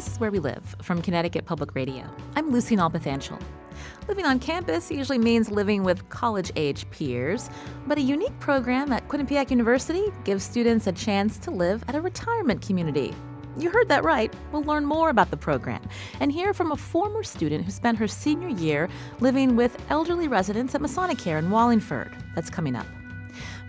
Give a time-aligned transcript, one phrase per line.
[0.00, 2.08] This is Where We Live from Connecticut Public Radio.
[2.34, 3.38] I'm Lucy Nalpathanchel.
[4.08, 7.50] Living on campus usually means living with college age peers,
[7.86, 12.00] but a unique program at Quinnipiac University gives students a chance to live at a
[12.00, 13.12] retirement community.
[13.58, 14.32] You heard that right.
[14.52, 15.86] We'll learn more about the program
[16.18, 18.88] and hear from a former student who spent her senior year
[19.20, 22.16] living with elderly residents at Masonic Care in Wallingford.
[22.34, 22.86] That's coming up.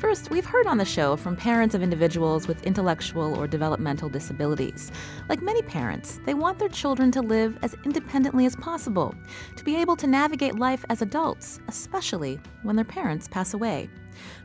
[0.02, 4.92] First, we've heard on the show from parents of individuals with intellectual or developmental disabilities.
[5.30, 9.14] Like many parents, they want their children to live as independently as possible,
[9.56, 13.92] to be able to navigate life as adults, especially when their parents pass away.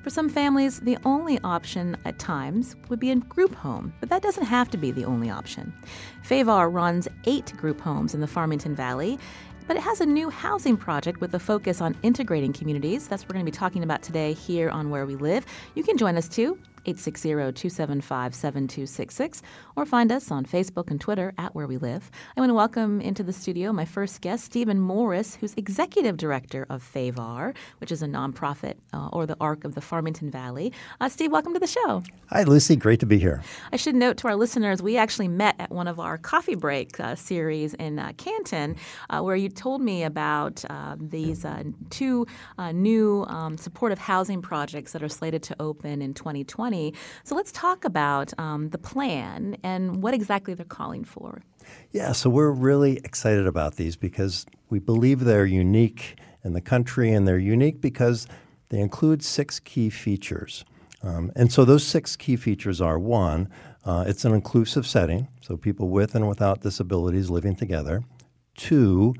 [0.02, 4.22] For some families, the only option at times would be a group home, but that
[4.22, 5.72] doesn't have to be the only option.
[6.22, 9.18] FAVARH runs eight group homes in the Farmington Valley,
[9.66, 13.08] but it has a new housing project with a focus on integrating communities.
[13.08, 15.46] That's what we're going to be talking about today here on Where We Live.
[15.74, 16.58] You can join us too.
[16.86, 19.42] 860-275-7266
[19.76, 22.10] or find us on Facebook and Twitter at Where We Live.
[22.36, 26.66] I want to welcome into the studio my first guest, Stephen Morris, who's Executive Director
[26.70, 30.72] of FAVARH, which is a nonprofit uh, or the ARC of the Farmington Valley.
[31.00, 32.02] Uh, Steve, welcome to the show.
[32.28, 32.76] Hi, Lucy.
[32.76, 33.42] Great to be here.
[33.72, 36.98] I should note to our listeners, we actually met at one of our coffee break
[37.00, 38.76] uh, series in uh, Canton,
[39.10, 41.44] uh, where you told me about uh, these
[41.90, 42.26] two
[42.72, 46.75] new um, supportive housing projects that are slated to open in 2020.
[47.24, 51.42] So let's talk about um, the plan and what exactly they're calling for.
[51.90, 57.12] Yeah, so we're really excited about these because we believe they're unique in the country,
[57.12, 58.26] and they're unique because
[58.68, 60.64] they include six key features.
[61.02, 63.48] Um, and so those six key features are one,
[63.84, 68.02] uh, it's an inclusive setting, so people with and without disabilities living together.
[68.56, 69.14] Two,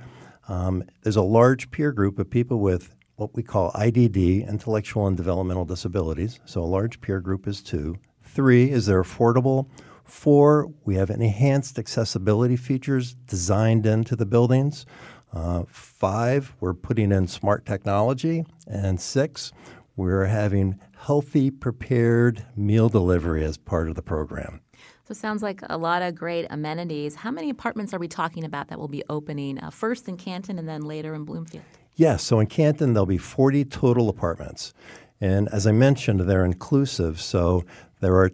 [0.49, 5.17] um, there's a large peer group of people with what we call IDD, intellectual and
[5.17, 6.39] developmental disabilities.
[6.45, 7.97] So a large peer group is two.
[8.23, 9.69] Three, is they're affordable.
[10.05, 14.87] Four, we have enhanced accessibility features designed into the buildings.
[15.33, 18.45] Uh, five, we're putting in smart technology.
[18.67, 19.53] And six,
[19.97, 24.61] we're having healthy, prepared meal delivery as part of the program.
[25.05, 27.15] So it sounds like a lot of great amenities.
[27.15, 30.59] How many apartments are we talking about that will be opening uh, first in Canton
[30.59, 31.65] and then later in Bloomfield?
[31.97, 32.23] Yes.
[32.23, 34.75] So in Canton, there'll be 40 total apartments.
[35.21, 37.21] And as I mentioned, they're inclusive.
[37.21, 37.65] So
[38.01, 38.31] there are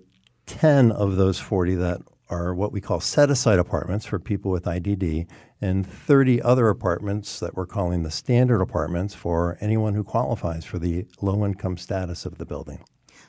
[0.46, 4.64] 10 of those 40 that are what we call set aside apartments for people with
[4.64, 5.26] IDD,
[5.60, 10.78] and 30 other apartments that we're calling the standard apartments for anyone who qualifies for
[10.78, 12.82] the low income status of the building.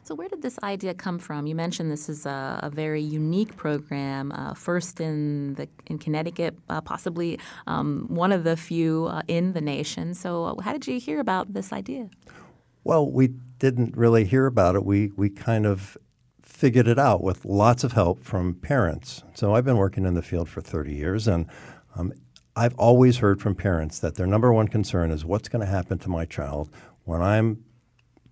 [0.03, 1.47] So, where did this idea come from?
[1.47, 6.57] You mentioned this is a, a very unique program, uh, first in the in Connecticut,
[6.69, 10.13] uh, possibly um, one of the few uh, in the nation.
[10.13, 12.09] So, uh, how did you hear about this idea?
[12.83, 13.29] Well, we
[13.59, 14.85] didn't really hear about it.
[14.85, 15.97] We we kind of
[16.41, 19.23] figured it out with lots of help from parents.
[19.35, 21.47] So, I've been working in the field for 30 years, and
[21.95, 22.13] um,
[22.55, 25.97] I've always heard from parents that their number one concern is what's going to happen
[25.99, 26.69] to my child
[27.03, 27.63] when I'm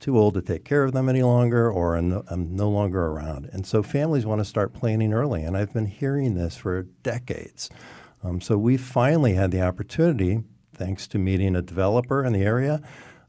[0.01, 3.49] too old to take care of them any longer or I'm no, longer around.
[3.53, 5.43] And so families want to start planning early.
[5.43, 7.69] And I've been hearing this for decades.
[8.23, 12.81] Um, so we finally had the opportunity, thanks to meeting a developer in the area,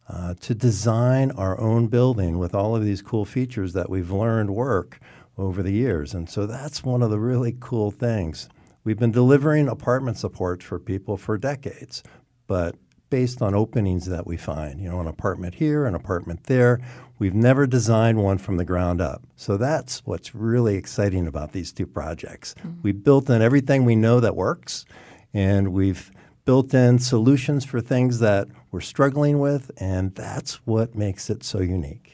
[0.08, 4.50] uh, to design our own building with all of these cool features that we've learned
[4.50, 4.98] work
[5.38, 6.14] over the years.
[6.14, 8.48] And so that's one of the really cool things.
[8.84, 12.02] We've been delivering apartment support for people for decades,
[12.46, 12.76] but
[13.12, 14.80] based on openings that we find.
[14.80, 16.80] You know, an apartment here, an apartment there.
[17.18, 19.22] We've never designed one from the ground up.
[19.36, 22.54] So that's what's really exciting about these two projects.
[22.54, 22.80] Mm-hmm.
[22.82, 24.86] We built in everything we know that works,
[25.34, 26.10] and we've
[26.46, 31.60] built in solutions for things that we're struggling with, and that's what makes it so
[31.60, 32.11] unique.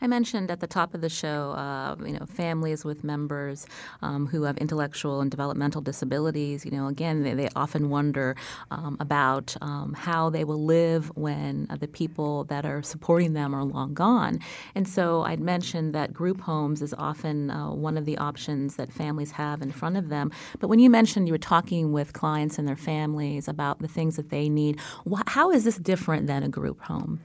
[0.00, 3.66] I mentioned at the top of the show, uh, you know, families with members
[4.02, 6.64] um, who have intellectual and developmental disabilities.
[6.64, 8.36] You know, again, they, they often wonder
[8.70, 13.54] um, about um, how they will live when uh, the people that are supporting them
[13.54, 14.40] are long gone.
[14.74, 18.92] And so I'd mentioned that group homes is often uh, one of the options that
[18.92, 20.30] families have in front of them.
[20.58, 24.16] But when you mentioned you were talking with clients and their families about the things
[24.16, 24.78] that they need,
[25.10, 27.20] wh- how is this different than a group home?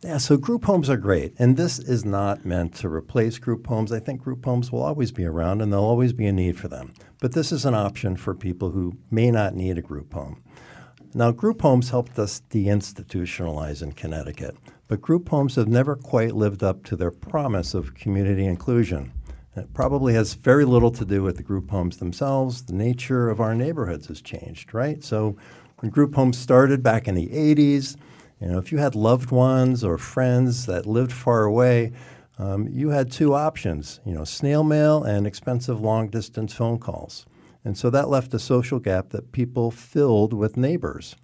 [0.00, 1.34] Yeah, so group homes are great.
[1.40, 3.90] And this is not meant to replace group homes.
[3.90, 6.68] I think group homes will always be around and there'll always be a need for
[6.68, 6.94] them.
[7.20, 10.40] But this is an option for people who may not need a group home.
[11.14, 14.56] Now, group homes helped us deinstitutionalize in Connecticut,
[14.86, 19.12] but group homes have never quite lived up to their promise of community inclusion.
[19.56, 22.62] It probably has very little to do with the group homes themselves.
[22.62, 25.02] The nature of our neighborhoods has changed, right?
[25.02, 25.36] So,
[25.80, 27.96] when group homes started back in the 80s,
[28.40, 31.92] you know, if you had loved ones or friends that lived far away,
[32.38, 37.26] um, you had two options, you know, snail mail and expensive long distance phone calls.
[37.64, 41.16] And so that left a social gap that people filled with neighbors.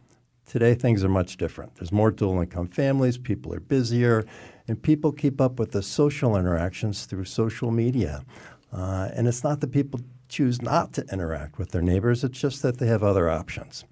[0.45, 1.77] Today, things are much different.
[1.77, 4.27] There's more dual income families, people are busier,
[4.69, 8.25] and people keep up with the social interactions through social media.
[8.73, 12.61] Uh, and it's not that people choose not to interact with their neighbors, it's just
[12.63, 13.85] that they have other options.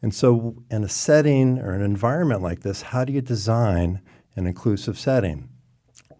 [0.00, 4.00] And so, in a setting or an environment like this, how do you design
[4.36, 5.48] an inclusive setting?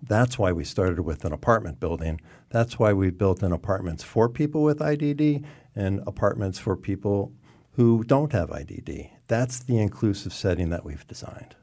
[0.02, 2.20] That's why we started with an apartment building.
[2.50, 5.44] That's why we built in apartments for people with IDD
[5.76, 7.32] and apartments for people
[7.72, 9.10] who don't have IDD.
[9.28, 11.54] That's the inclusive setting that we've designed.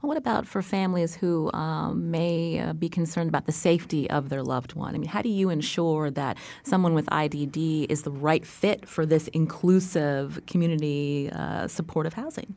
[0.00, 4.42] What about for families who um, may uh, be concerned about the safety of their
[4.42, 4.94] loved one?
[4.94, 9.06] I mean, how do you ensure that someone with IDD is the right fit for
[9.06, 12.54] this inclusive community uh, supportive housing?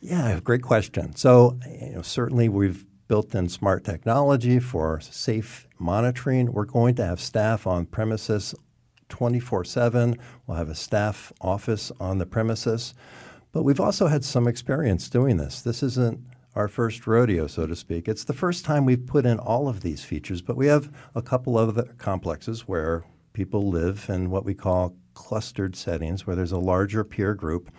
[0.00, 1.14] Yeah, great question.
[1.14, 6.52] So, you know, certainly we've built in smart technology for safe monitoring.
[6.52, 8.54] We're going to have staff on premises
[9.08, 10.16] 24 7.
[10.46, 12.94] We'll have a staff office on the premises.
[13.52, 15.60] But we've also had some experience doing this.
[15.60, 16.20] This isn't
[16.54, 18.08] our first rodeo, so to speak.
[18.08, 21.22] It's the first time we've put in all of these features, but we have a
[21.22, 26.52] couple of other complexes where people live in what we call clustered settings, where there's
[26.52, 27.70] a larger peer group.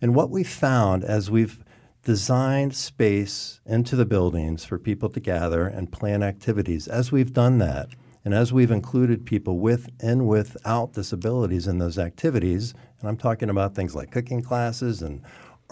[0.00, 1.64] And what we found as we've
[2.04, 7.58] designed space into the buildings for people to gather and plan activities, as we've done
[7.58, 7.88] that,
[8.24, 13.50] and as we've included people with and without disabilities in those activities, and I'm talking
[13.50, 15.22] about things like cooking classes and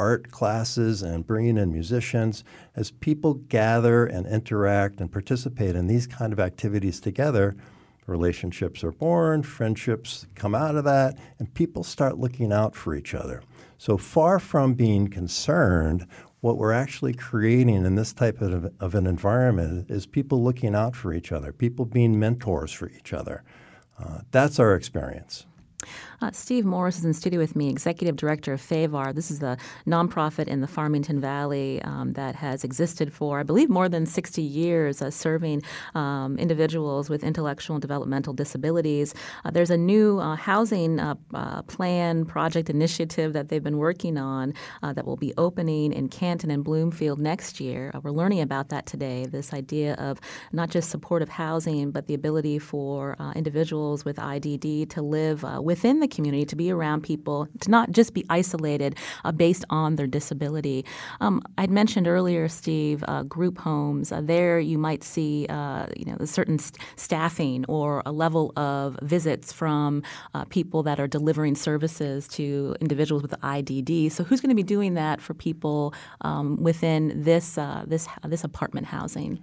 [0.01, 2.43] art classes and bringing in musicians,
[2.75, 7.55] as people gather and interact and participate in these kind of activities together,
[8.07, 13.13] relationships are born, friendships come out of that, and people start looking out for each
[13.15, 13.43] other.
[13.77, 16.07] So far from being concerned,
[16.41, 20.97] what we're actually creating in this type of, of an environment is people looking out
[20.97, 23.45] for each other, people being mentors for each other.
[23.99, 25.45] Uh, that's our experience.
[26.23, 29.15] Uh, Steve Morris is in studio with me, Executive Director of FAVARH.
[29.15, 29.57] This is a
[29.87, 34.43] nonprofit in the Farmington Valley um, that has existed for, I believe, more than 60
[34.43, 35.63] years, uh, serving
[35.95, 39.15] um, individuals with intellectual and developmental disabilities.
[39.47, 44.19] Uh, there's a new uh, housing uh, uh, plan project initiative that they've been working
[44.19, 44.53] on
[44.83, 47.93] that will be opening in Canton and Bloomfield next year.
[48.03, 49.25] we're learning about that today.
[49.25, 50.21] This idea of
[50.53, 56.10] not just supportive housing, but the ability for individuals with IDD to live within the
[56.11, 60.85] community, to be around people, to not just be isolated uh, based on their disability.
[61.21, 64.13] Um, I'd mentioned earlier, Steve, uh, group homes.
[64.13, 68.53] Uh, there you might see, uh, you know, a certain st- staffing or a level
[68.57, 70.03] of visits from
[70.35, 74.13] uh, people that are delivering services to individuals with IDD.
[74.13, 78.45] So who's going to be doing that for people um, within this uh, this this
[78.45, 79.43] apartment housing?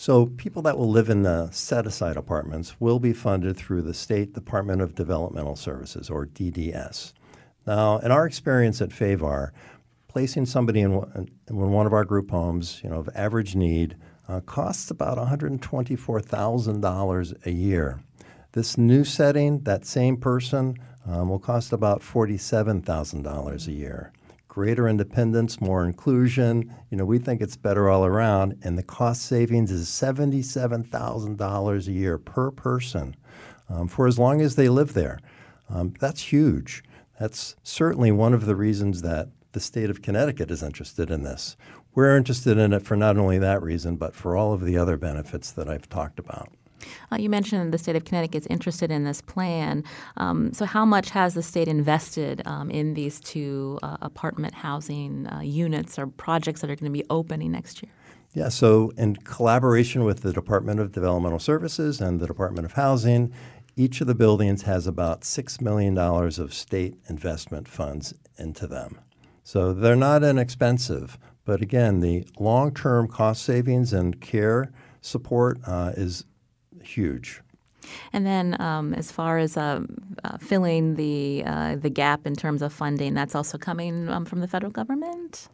[0.01, 3.93] So, people that will live in the set aside apartments will be funded through the
[3.93, 7.13] State Department of Developmental Services, or DDS.
[7.67, 9.51] Now, in our experience at FAVARH,
[10.07, 10.93] placing somebody in,
[11.49, 13.97] in one of our group homes, you know, of average need,
[14.29, 18.01] uh, costs about $124,000 a year.
[18.53, 24.13] This new setting, that same person um, will cost about $47,000 a year
[24.59, 26.75] greater independence, more inclusion.
[26.91, 31.93] You know, we think it's better all around, and the cost savings is $77,000 a
[31.93, 33.15] year per person
[33.69, 35.21] um, for as long as they live there.
[35.71, 36.83] Um, that's huge.
[37.21, 41.57] That's certainly one of the reasons that the state of Connecticut is interested in this.
[41.95, 44.97] We're interested in it for not only that reason, but for all of the other
[44.97, 46.51] benefits that I've talked about.
[47.11, 49.83] Uh, you mentioned the state of Connecticut is interested in this plan.
[50.17, 55.27] Um, so, how much has the state invested um, in these two uh, apartment housing
[55.27, 57.93] uh, units or projects that are going to be opening next year?
[58.35, 63.33] Yeah, so in collaboration with the Department of Developmental Services and the Department of Housing,
[63.75, 69.01] each of the buildings has about $6 million of state investment funds into them.
[69.45, 71.17] So they're not inexpensive,
[71.49, 76.27] but again, the long term cost savings and care support uh, is
[76.83, 77.41] huge.
[78.13, 79.81] And then, um, as far as uh,
[80.25, 84.41] uh, filling the uh, the gap in terms of funding, that's also coming um, from
[84.41, 85.49] the federal government.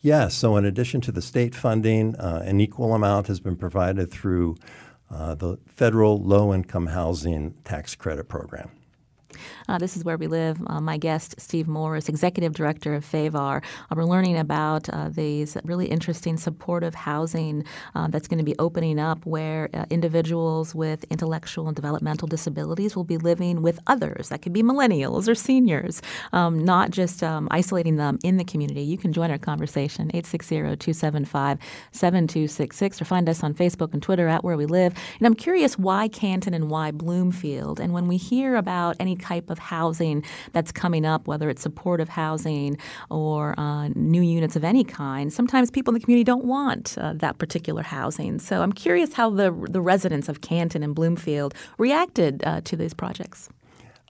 [0.00, 0.34] Yes.
[0.34, 4.56] So, in addition to the state funding, uh, an equal amount has been provided through
[5.10, 8.70] uh, the federal low income housing tax credit program.
[9.68, 10.58] Uh, this is where we live.
[10.66, 13.62] Uh, my guest, Steve Morris, executive director of FAVARH.
[13.62, 18.54] Uh, we're learning about uh, these really interesting supportive housing uh, that's going to be
[18.58, 24.28] opening up where uh, individuals with intellectual and developmental disabilities will be living with others.
[24.28, 26.02] That could be millennials or seniors,
[26.32, 28.82] um, not just um, isolating them in the community.
[28.82, 31.58] You can join our conversation, 860 275
[31.92, 34.94] 7266, or find us on Facebook and Twitter at Where We Live.
[35.18, 37.80] And I'm curious why Canton and why Bloomfield.
[37.80, 42.08] And when we hear about any type of housing that's coming up, whether it's supportive
[42.08, 42.76] housing
[43.10, 47.12] or uh, new units of any kind, sometimes people in the community don't want uh,
[47.14, 48.38] that particular housing.
[48.38, 52.94] So I'm curious how the the residents of Canton and Bloomfield reacted uh, to these
[52.94, 53.48] projects.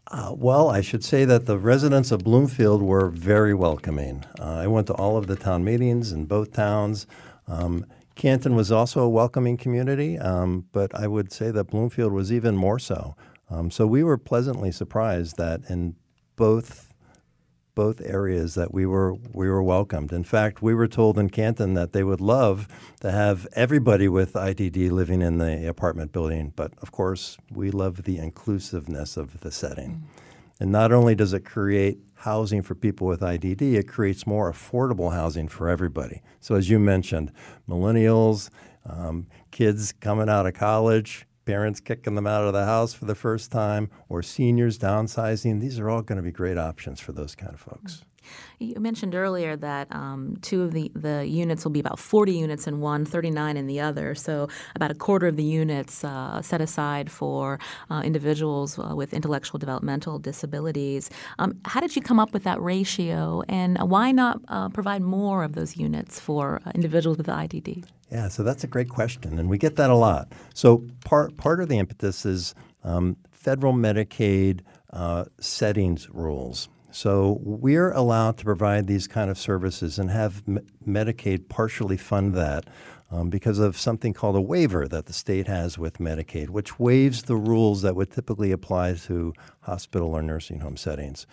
[0.09, 4.25] Uh, well, I should say that the residents of Bloomfield were very welcoming.
[4.39, 7.07] Uh, I went to all of the town meetings in both towns.
[7.49, 12.33] Um, Canton was also a welcoming community, um, but I would say that Bloomfield was
[12.33, 13.17] even more so.
[13.55, 15.97] Um, so we were pleasantly surprised that in
[16.37, 16.91] both
[17.75, 20.13] both areas that we were we were welcomed.
[20.13, 22.69] In fact, we were told in Canton that they would love
[23.01, 28.05] to have everybody with IDD living in the apartment building, but of course, we love
[28.05, 29.91] the inclusiveness of the setting.
[29.91, 30.61] Mm-hmm.
[30.61, 35.13] And not only does it create housing for people with IDD, it creates more affordable
[35.13, 36.23] housing for everybody.
[36.41, 37.33] So as you mentioned,
[37.69, 38.51] millennials,
[38.87, 43.15] um, kids coming out of college, parents kicking them out of the house for the
[43.15, 45.61] first time, or seniors downsizing.
[45.61, 48.05] These are all going to be great options for those kind of folks.
[48.59, 52.67] You mentioned earlier that um, two of the, the units will be about 40 units
[52.67, 54.15] in one, 39 in the other.
[54.15, 57.59] So about a quarter of the units uh, set aside for
[57.91, 61.11] uh, individuals uh, with intellectual developmental disabilities.
[61.39, 65.45] Um, how did you come up with that ratio, and why not uh, provide more
[65.45, 67.85] of those units for uh, individuals with IDD?
[68.11, 70.33] Yeah, so that's a great question, and we get that a lot.
[70.55, 74.61] So part part of the impetus is um, federal Medicaid
[74.93, 76.69] uh, settings rules.
[76.95, 82.35] So we're allowed to provide these kind of services and have M- Medicaid partially fund
[82.35, 82.67] that
[83.11, 87.25] um, because of something called a waiver that the state has with Medicaid, which waives
[87.25, 91.27] the rules that would typically apply to hospital or nursing home settings.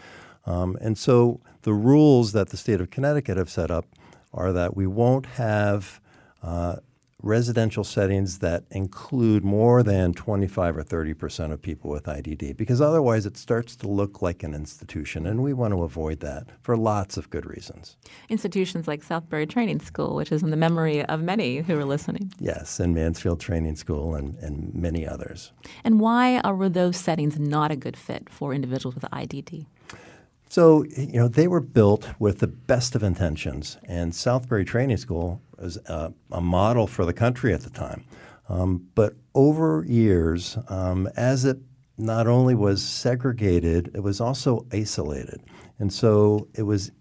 [0.48, 3.86] Um, and so the rules that the state of Connecticut have set up
[4.34, 6.01] are that we won't have
[6.41, 6.77] uh,
[7.24, 12.82] residential settings that include more than 25 or 30 percent of people with IDD, because
[12.82, 16.75] otherwise it starts to look like an institution, and we want to avoid that for
[16.78, 17.98] lots of good reasons.
[18.30, 22.34] Institutions like Southbury Training School, which is in the memory of many who are listening.
[22.40, 25.51] Yes, and Mansfield Training School and, and many others.
[25.84, 29.66] And why are those settings not a good fit for individuals with IDD?
[30.51, 35.41] So, you know, they were built with the best of intentions, and Southbury Training School
[35.58, 38.03] was a, a model for the country at the time.
[38.50, 41.58] Um, but over years, um, as it
[41.98, 45.41] not only was segregated, it was also isolated.
[45.79, 46.91] And so it was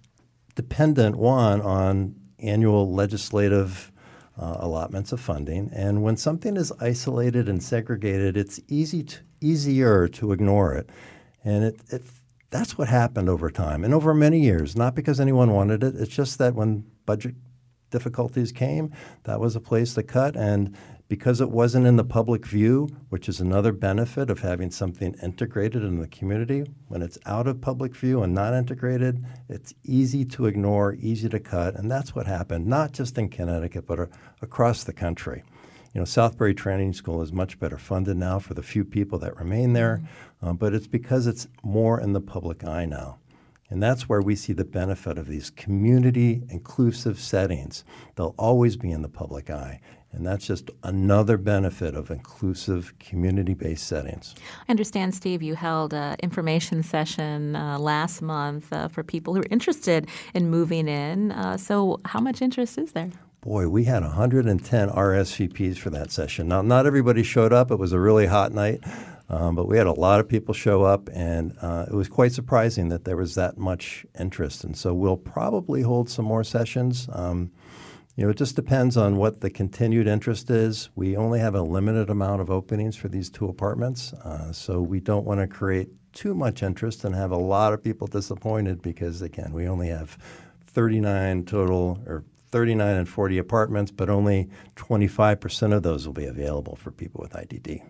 [0.55, 3.91] dependent, one, on annual legislative
[4.39, 5.71] uh, allotments of funding.
[5.75, 10.89] And when something is isolated and segregated, it's easy to, easier to ignore it.
[11.43, 12.03] And it, it
[12.51, 15.95] that's what happened over time and over many years, not because anyone wanted it.
[15.97, 17.35] It's just that when budget
[17.91, 18.93] difficulties came,
[19.25, 20.37] that was a place to cut.
[20.37, 20.77] And
[21.11, 25.83] because it wasn't in the public view, which is another benefit of having something integrated
[25.83, 26.65] in the community.
[26.87, 31.41] When it's out of public view and not integrated, it's easy to ignore, easy to
[31.41, 34.09] cut, and that's what happened, not just in Connecticut, but
[34.41, 35.43] across the country.
[35.93, 39.37] You know, Southbury Training School is much better funded now for the few people that
[39.37, 40.07] remain there, mm-hmm.
[40.43, 43.19] Uh, but it's because it's more in the public eye now.
[43.71, 47.85] And that's where we see the benefit of these community inclusive settings.
[48.17, 49.81] They'll always be in the public eye.
[50.13, 54.35] And that's just another benefit of inclusive community based settings.
[54.67, 59.41] I understand, Steve, you held an information session uh, last month uh, for people who
[59.41, 61.31] are interested in moving in.
[61.31, 63.11] Uh, so, how much interest is there?
[63.41, 66.49] Boy, we had 110 RSVPs for that session.
[66.49, 67.71] Now, not everybody showed up.
[67.71, 68.81] It was a really hot night,
[69.31, 72.33] um, but we had a lot of people show up, and uh, it was quite
[72.33, 74.65] surprising that there was that much interest.
[74.65, 77.09] And so, we'll probably hold some more sessions.
[77.13, 77.53] Um,
[78.17, 80.91] you know, it just depends on what the continued interest is.
[80.97, 84.99] We only have a limited amount of openings for these two apartments, uh, so we
[84.99, 89.23] don't want to create too much interest and have a lot of people disappointed because,
[89.23, 90.19] again, we only have
[90.67, 96.77] 39 total or 39 and 40 apartments, but only 25% of those will be available
[96.77, 97.83] for people with IDD.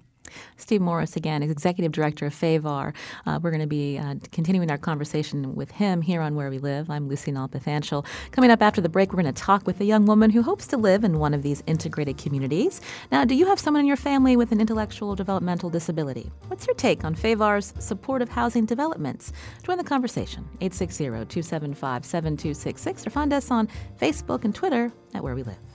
[0.57, 2.95] Steve Morris, again, is Executive Director of FAVARH.
[3.27, 6.59] Uh, we're going to be uh, continuing our conversation with him here on Where We
[6.59, 6.91] Live.
[6.91, 8.05] I'm Lucy Nalpathanchel.
[8.31, 10.67] Coming up after the break, we're going to talk with a young woman who hopes
[10.69, 12.81] to live in one of these integrated communities.
[13.11, 16.31] Now, do you have someone in your family with an intellectual developmental disability?
[16.49, 19.33] What's your take on FAVARH's supportive housing developments?
[19.63, 23.69] Join the conversation, 860-275-7266, or find us on
[24.01, 25.70] Facebook and Twitter at Where We Live.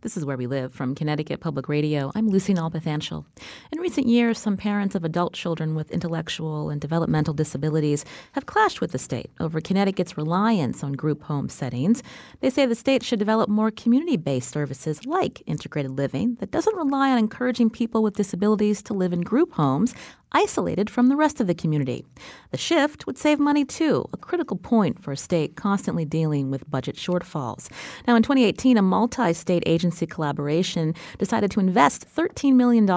[0.00, 2.12] This is Where We Live from Connecticut Public Radio.
[2.14, 3.24] I'm Lucy Nalpathanchel.
[3.72, 8.80] In recent years, some parents of adult children with intellectual and developmental disabilities have clashed
[8.80, 12.04] with the state over Connecticut's reliance on group home settings.
[12.40, 16.76] They say the state should develop more community based services like integrated living that doesn't
[16.76, 19.94] rely on encouraging people with disabilities to live in group homes
[20.32, 22.04] isolated from the rest of the community.
[22.50, 26.70] The shift would save money too, a critical point for a state constantly dealing with
[26.70, 27.70] budget shortfalls.
[28.06, 32.88] Now, in 2018, a multi state agency collaboration decided to invest $13 million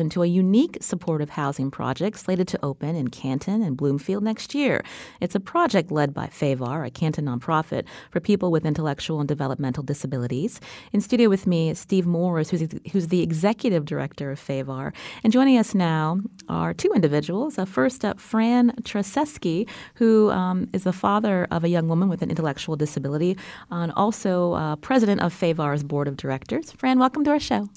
[0.00, 4.82] into a unique supportive housing project slated to open in Canton and Bloomfield next year.
[5.20, 9.82] It's a project led by FAVARH, a Canton nonprofit for people with intellectual and developmental
[9.82, 10.60] disabilities.
[10.92, 14.94] In studio with me is Steve Morris, who's, who's the executive director of FAVARH.
[15.24, 17.58] And joining us now are two individuals.
[17.58, 22.22] Uh, first up, Fran Traseski, who um, is the father of a young woman with
[22.22, 23.36] an intellectual disability,
[23.70, 26.72] and also uh, president of FAVARH's board of directors.
[26.72, 27.68] Fran, welcome to our show.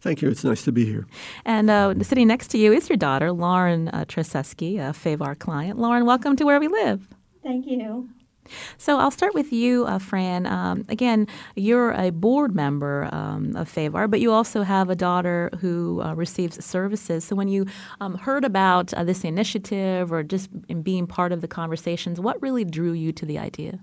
[0.00, 0.28] Thank you.
[0.28, 1.06] It's nice to be here.
[1.44, 5.78] And uh, sitting next to you is your daughter, Lauren uh, Traseski, a FAVARH client.
[5.78, 7.08] Lauren, welcome to Where We Live.
[7.42, 8.08] Thank you.
[8.78, 10.46] So I'll start with you, uh, Fran.
[10.46, 11.26] Um, again,
[11.56, 16.14] you're a board member um, of FAVARH, but you also have a daughter who uh,
[16.14, 17.24] receives services.
[17.24, 17.66] So when you
[18.00, 22.40] um, heard about uh, this initiative or just in being part of the conversations, what
[22.42, 23.80] really drew you to the idea?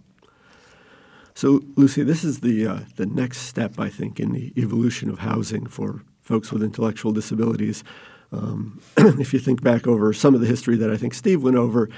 [1.33, 5.19] So, Lucy, this is the uh, the next step, I think, in the evolution of
[5.19, 7.83] housing for folks with intellectual disabilities.
[8.31, 11.57] Um, if you think back over some of the history that I think Steve went
[11.57, 11.89] over,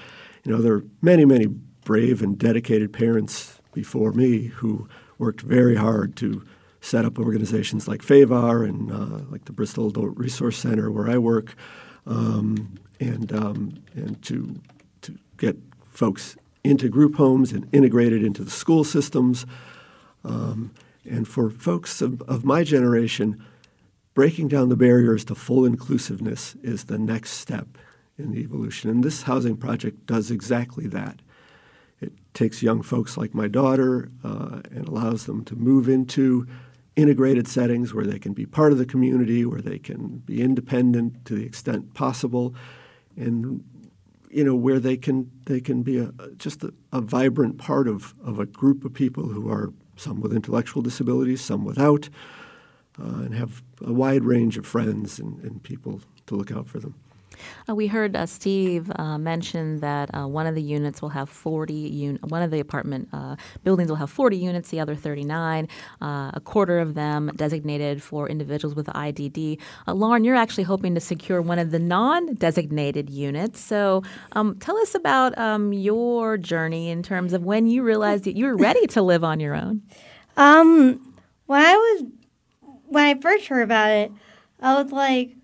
[0.44, 1.48] you know, there are many, many
[1.84, 6.44] brave and dedicated parents before me who worked very hard to
[6.82, 11.18] set up organizations like FAVARH and uh, like the Bristol Adult Resource Center where I
[11.18, 11.56] work,
[12.06, 14.60] um, and um, and to
[15.02, 19.46] to get folks into group homes and integrated into the school systems.
[20.24, 20.74] Um,
[21.06, 23.44] and for folks of, of my generation,
[24.14, 27.78] breaking down the barriers to full inclusiveness is the next step
[28.18, 28.90] in the evolution.
[28.90, 31.22] And this housing project does exactly that.
[32.04, 36.48] It takes young folks like my daughter uh, and allows them to move into
[36.96, 41.26] integrated settings where they can be part of the community, where they can be independent
[41.26, 42.54] to the extent possible,
[43.16, 43.64] and
[44.30, 48.14] you know where they can they can be a, just a, a vibrant part of,
[48.24, 52.10] of a group of people who are some with intellectual disabilities, some without,
[53.00, 56.80] uh, and have a wide range of friends and, and people to look out for
[56.80, 56.96] them.
[57.70, 61.30] Uh, we heard uh, Steve uh, mention that uh, one of the units will have
[61.30, 65.68] 40 un- one of the apartment uh, buildings will have 40 units, the other 39,
[66.02, 69.60] uh, a quarter of them designated for individuals with IDD.
[69.88, 73.60] Lauren, you're actually hoping to secure one of the non-designated units.
[73.60, 78.36] So, um, tell us about um, your journey in terms of when you realized that
[78.36, 79.82] you were ready to live on your own.
[80.38, 81.14] Um,
[81.46, 82.04] when I was
[82.88, 84.12] when I first heard about it,
[84.62, 85.36] I was like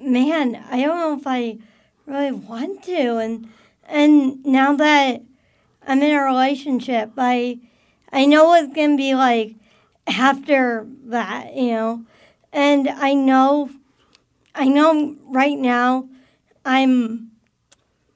[0.00, 1.58] man, I don't know if I
[2.06, 3.16] really want to.
[3.18, 3.48] And
[3.86, 5.22] And now that
[5.86, 7.58] I'm in a relationship, I
[8.12, 9.56] I know what's gonna be like
[10.06, 12.04] after that, you know.
[12.52, 13.70] And I know
[14.54, 16.08] I know right now
[16.64, 17.30] I'm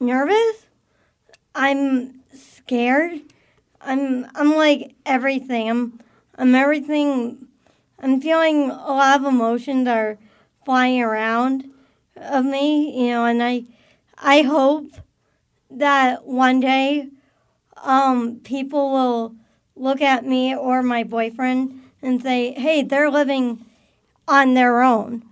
[0.00, 0.66] nervous.
[1.54, 3.20] I'm scared.
[3.80, 5.70] I'm I'm like everything.
[5.70, 6.00] I'm
[6.36, 7.48] I'm everything.
[7.98, 10.18] I'm feeling a lot of emotions are
[10.64, 11.70] flying around
[12.16, 13.64] of me, you know, and I
[14.18, 14.86] I hope
[15.70, 17.08] that one day
[17.82, 19.34] um, people will
[19.74, 23.64] look at me or my boyfriend and say, "Hey, they're living
[24.28, 25.24] on their own.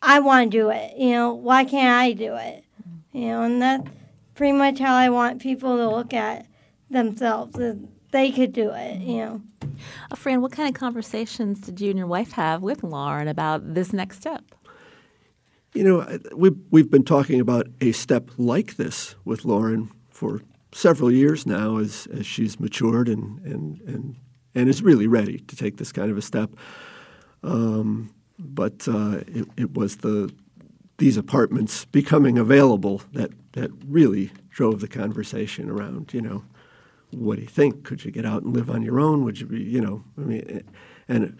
[0.00, 0.96] I want to do it.
[0.96, 2.64] You know, why can't I do it?"
[3.12, 3.88] You know, and that's
[4.34, 6.46] pretty much how I want people to look at
[6.90, 7.58] themselves.
[8.10, 9.00] They could do it.
[9.00, 9.42] You know.
[10.10, 13.74] Uh, Fran, what kind of conversations did you and your wife have with Lauren about
[13.74, 14.42] this next step?
[15.74, 21.10] You know, we've, we've been talking about a step like this with Lauren for several
[21.10, 24.16] years now as, as she's matured and, and, and,
[24.54, 26.50] and is really ready to take this kind of a step.
[27.42, 30.32] Um, but uh, it, it was the
[30.98, 36.44] these apartments becoming available that, that really drove the conversation around, you know,
[37.10, 37.82] what do you think?
[37.82, 39.24] Could you get out and live on your own?
[39.24, 40.62] Would you be, you know, I mean,
[41.08, 41.36] and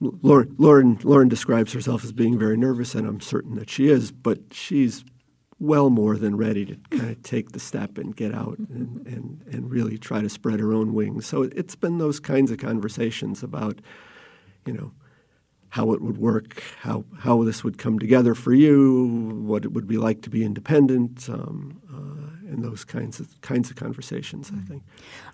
[0.00, 4.12] Lauren, Lauren, Lauren describes herself as being very nervous, and I'm certain that she is,
[4.12, 5.04] but she's
[5.58, 9.42] well more than ready to kind of take the step and get out and, and,
[9.50, 11.26] and really try to spread her own wings.
[11.26, 13.80] So it's been those kinds of conversations about,
[14.66, 14.92] you know,
[15.70, 19.86] how it would work, how, how this would come together for you, what it would
[19.86, 21.80] be like to be independent, um,
[22.46, 24.50] and those kinds of kinds of conversations.
[24.54, 24.82] I think.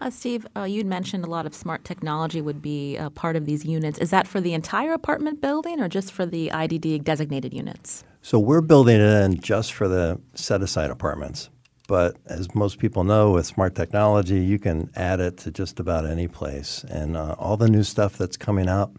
[0.00, 3.46] Uh, Steve, uh, you'd mentioned a lot of smart technology would be a part of
[3.46, 3.98] these units.
[3.98, 8.04] Is that for the entire apartment building, or just for the IDD designated units?
[8.22, 11.50] So we're building it in just for the set aside apartments.
[11.88, 16.06] But as most people know, with smart technology, you can add it to just about
[16.06, 16.84] any place.
[16.88, 18.92] And uh, all the new stuff that's coming out,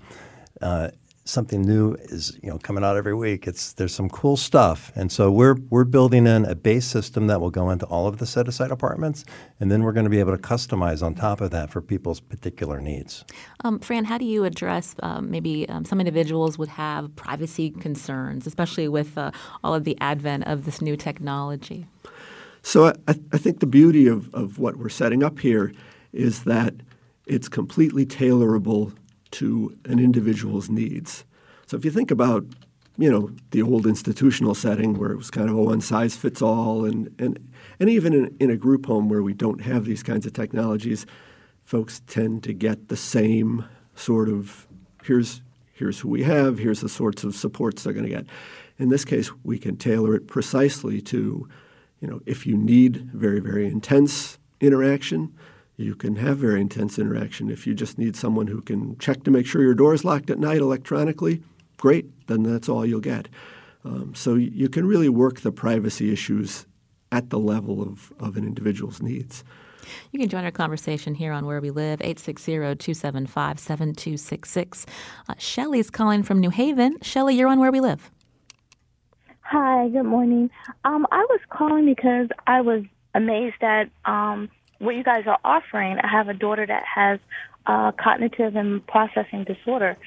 [0.62, 0.90] uh,
[1.26, 3.48] something new is you know coming out every week.
[3.48, 7.40] It's there's some cool stuff, and so we're we're building in a base system that
[7.42, 9.24] will go into all of the set aside apartments,
[9.60, 12.20] and then we're going to be able to customize on top of that for people's
[12.20, 13.24] particular needs.
[13.64, 18.46] Um, Fran, how do you address um, maybe um, some individuals would have privacy concerns,
[18.48, 19.32] especially with uh,
[19.64, 21.86] all of the advent of this new technology?
[22.62, 25.74] So I, I think the beauty of, of what we're setting up here
[26.14, 26.74] is that
[27.26, 28.94] it's completely tailorable
[29.34, 31.24] to an individual's needs.
[31.66, 32.46] So if you think about,
[32.98, 36.42] you know, the old institutional setting where it was kind of a one size fits
[36.42, 40.04] all, and, and, and even in, in a group home where we don't have these
[40.04, 41.06] kinds of technologies,
[41.64, 43.66] folks tend to get the same
[43.96, 44.68] sort of
[45.04, 45.42] here's
[45.74, 48.26] here's who we have, here's the sorts of supports they're going to get.
[48.78, 51.48] In this case, we can tailor it precisely to,
[52.00, 55.34] you know, if you need very, very intense interaction,
[55.78, 57.50] you can have very intense interaction.
[57.50, 60.30] If you just need someone who can check to make sure your door is locked
[60.30, 61.42] at night electronically,
[61.78, 63.28] great, then that's all you'll get.
[63.84, 66.68] Um, so you can really work the privacy issues
[67.12, 69.44] at the level of, of an individual's needs.
[70.12, 74.86] You can join our conversation here on Where We Live, 860-275-7266.
[75.28, 76.96] Uh, Shelly's calling from New Haven.
[77.02, 78.10] Shelly, you're on Where We Live.
[79.42, 80.50] Hi, good morning.
[80.86, 84.50] Um, I was calling because I was amazed at um,–
[84.84, 85.98] what you guys are offering.
[86.00, 87.20] I have a daughter that has
[87.66, 89.98] uh, cognitive and processing disorder,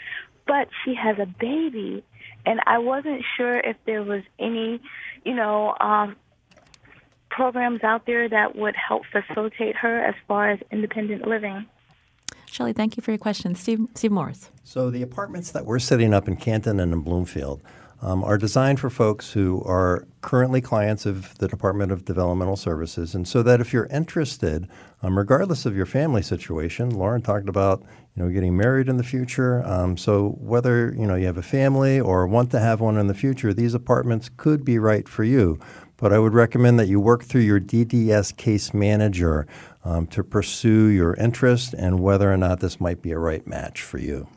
[0.46, 2.04] but she has a baby,
[2.44, 4.80] and I wasn't sure if there was any,
[5.24, 6.16] you know, um,
[7.30, 11.66] programs out there that would help facilitate her as far as independent living.
[12.46, 13.54] Shelly, thank you for your question.
[13.54, 14.50] Steve, Steve Morris.
[14.62, 17.62] So the apartments that we're setting up in Canton and in Bloomfield–
[18.02, 23.14] um, are designed for folks who are currently clients of the Department of Developmental Services,
[23.14, 24.68] and so that if you're interested,
[25.02, 27.82] um, regardless of your family situation, Lauren talked about
[28.14, 29.62] you know getting married in the future.
[29.64, 33.06] Um, so whether you know you have a family or want to have one in
[33.06, 35.58] the future, these apartments could be right for you.
[35.96, 39.46] But I would recommend that you work through your DDS case manager
[39.82, 43.80] um, to pursue your interest and whether or not this might be a right match
[43.80, 44.28] for you.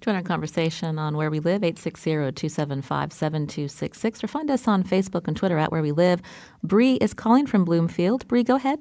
[0.00, 5.58] Join our conversation on Where We Live, 860-275-7266, or find us on Facebook and Twitter
[5.58, 6.20] at Where We Live.
[6.62, 8.28] Bree is calling from Bloomfield.
[8.28, 8.80] Bree, go ahead.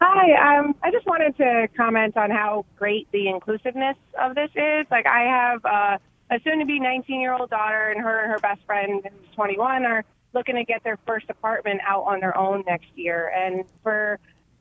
[0.00, 4.86] Hi, um, I just wanted to comment on how great the inclusiveness of this is.
[4.90, 5.98] Like, I have uh,
[6.30, 10.64] a soon-to-be 19-year-old daughter, and her and her best friend, who's 21, are looking to
[10.64, 13.32] get their first apartment out on their own next year.
[13.34, 14.18] And for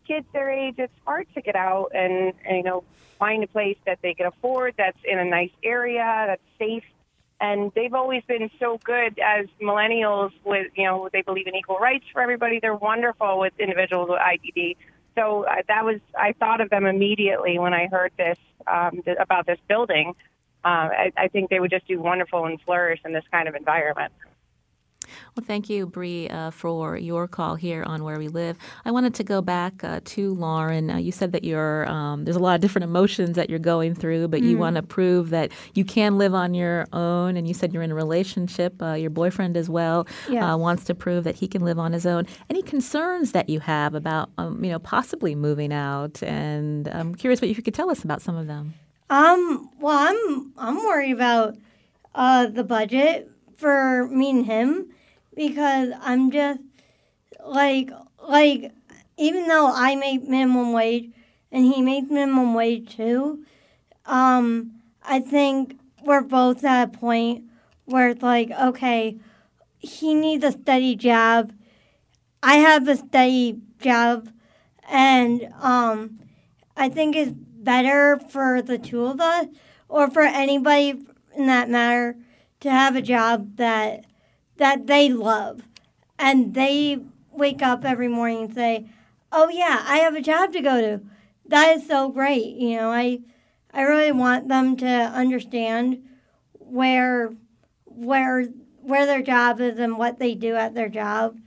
[0.08, 2.84] kids their age, it's hard to get out and, and you know
[3.19, 6.84] find a place that they can afford that's in a nice area that's safe.
[7.41, 11.77] and they've always been so good as millennials with you know they believe in equal
[11.77, 12.60] rights for everybody.
[12.60, 14.75] They're wonderful with individuals with IDD.
[15.15, 19.17] So uh, that was I thought of them immediately when I heard this um, th-
[19.19, 20.13] about this building.
[20.63, 23.55] Uh, I, I think they would just do wonderful and flourish in this kind of
[23.55, 24.12] environment.
[25.35, 28.57] Well, thank you, Bree, uh, for your call here on Where We Live.
[28.85, 30.89] I wanted to go back uh, to Lauren.
[30.89, 33.95] Uh, you said that you're um, there's a lot of different emotions that you're going
[33.95, 34.49] through, but mm-hmm.
[34.49, 37.37] you want to prove that you can live on your own.
[37.37, 38.81] And you said you're in a relationship.
[38.81, 40.43] Uh, your boyfriend as well yes.
[40.43, 42.25] Uh, wants to prove that he can live on his own.
[42.49, 46.21] Any concerns that you have about um, you know possibly moving out?
[46.23, 48.73] And I'm curious what you could tell us about some of them.
[49.09, 49.69] Um.
[49.79, 51.57] Well, I'm I'm worried about
[52.15, 54.89] uh, the budget for me and him
[55.39, 56.60] because I'm just
[57.45, 57.91] like
[58.28, 58.73] like
[59.15, 61.12] even though I make minimum wage
[61.49, 63.45] and he makes minimum wage too,
[64.06, 64.71] um,
[65.02, 67.45] I think we're both at a point
[67.86, 69.17] where it's like, okay,
[69.78, 71.54] he needs a steady job.
[72.43, 74.30] I have a steady job,
[74.89, 76.19] and um,
[76.75, 79.47] I think it's better for the two of us,
[79.88, 81.02] or for anybody
[81.34, 82.17] in that matter,
[82.60, 84.04] to have a job that
[84.59, 85.63] that they love.
[86.17, 86.99] And they
[87.31, 88.85] wake up every morning and say,
[89.31, 91.01] "Oh yeah, I have a job to go to."
[91.47, 92.55] That is so great.
[92.55, 93.21] You know, I
[93.73, 96.03] I really want them to understand
[96.53, 97.31] where
[97.85, 98.45] where
[98.81, 101.37] where their job is and what they do at their job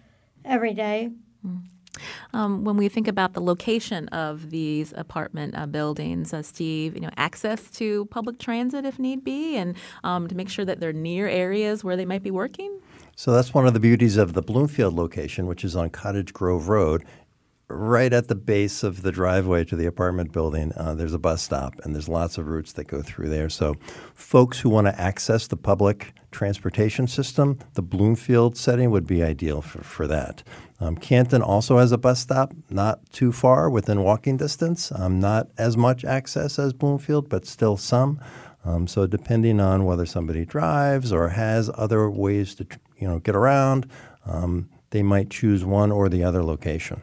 [0.44, 1.10] every day.
[2.34, 7.00] Um, when we think about the location of these apartment uh, buildings, uh, Steve, you
[7.00, 10.94] know, access to public transit if need be, and um, to make sure that they're
[10.94, 12.80] near areas where they might be working.
[13.14, 16.68] So that's one of the beauties of the Bloomfield location, which is on Cottage Grove
[16.68, 17.04] Road.
[17.68, 21.42] Right at the base of the driveway to the apartment building, uh, there's a bus
[21.42, 23.48] stop, and there's lots of routes that go through there.
[23.48, 23.76] So,
[24.14, 29.62] folks who want to access the public transportation system, the Bloomfield setting would be ideal
[29.62, 30.42] for, for that.
[30.80, 34.92] Um, Canton also has a bus stop not too far within walking distance.
[34.92, 38.20] Um, not as much access as Bloomfield, but still some.
[38.64, 42.66] Um, so depending on whether somebody drives or has other ways to
[43.02, 43.90] you know get around,
[44.26, 47.02] um, they might choose one or the other location.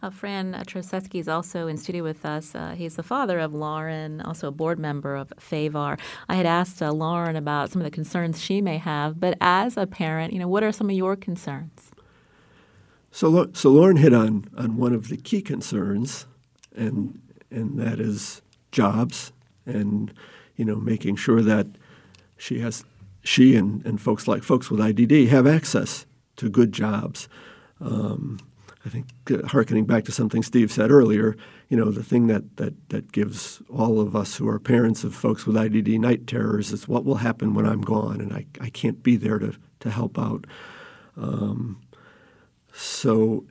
[0.00, 2.54] Uh, Fran Troseski is also in studio with us.
[2.54, 5.98] Uh, he's the father of Lauren, also a board member of FAVARH.
[6.28, 9.76] I had asked uh, Lauren about some of the concerns she may have, but as
[9.76, 11.90] a parent, you know, what are some of your concerns?
[13.10, 16.26] So, so Lauren hit on, on one of the key concerns,
[16.74, 19.32] and and that is jobs
[19.66, 20.12] and
[20.58, 21.66] you know, making sure that
[22.36, 22.84] she has
[23.28, 27.28] she and, and folks like folks with IDD have access to good jobs.
[27.78, 28.40] Um,
[28.86, 31.36] I think, uh, harkening back to something Steve said earlier,
[31.68, 35.14] you know, the thing that, that, that gives all of us who are parents of
[35.14, 38.70] folks with IDD night terrors is what will happen when I'm gone and I, I
[38.70, 40.46] can't be there to, to help out.
[41.18, 41.82] Um,
[42.72, 43.44] so,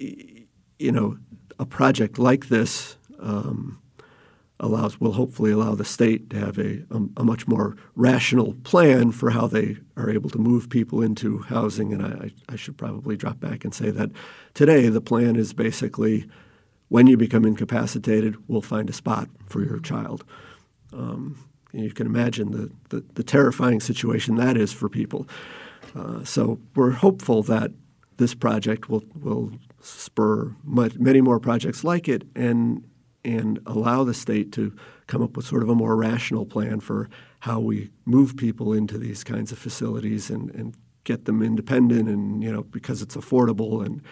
[0.00, 1.16] you know,
[1.60, 3.80] a project like this um,
[4.62, 6.82] allows will hopefully allow the state to have a,
[7.16, 11.92] a, much more rational plan for how they are able to move people into housing.
[11.92, 14.10] And I, I should probably drop back and say that
[14.54, 16.28] today the plan is basically
[16.88, 20.24] when you become incapacitated, we'll find a spot for your child.
[20.92, 25.26] Um, you can imagine the, the, the, terrifying situation that is for people.
[25.96, 27.70] Uh, so we're hopeful that
[28.18, 32.84] this project will, will spur much, many more projects like it and
[33.24, 34.74] and allow the state to
[35.06, 37.08] come up with sort of a more rational plan for
[37.40, 42.42] how we move people into these kinds of facilities and, and get them independent and
[42.42, 44.02] you know because it's affordable and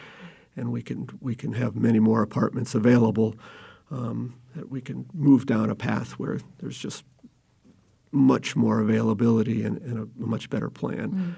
[0.56, 3.36] and we can we can have many more apartments available
[3.90, 7.04] um, that we can move down a path where there's just
[8.12, 11.10] much more availability and, and a, much better plan.
[11.10, 11.34] Mm.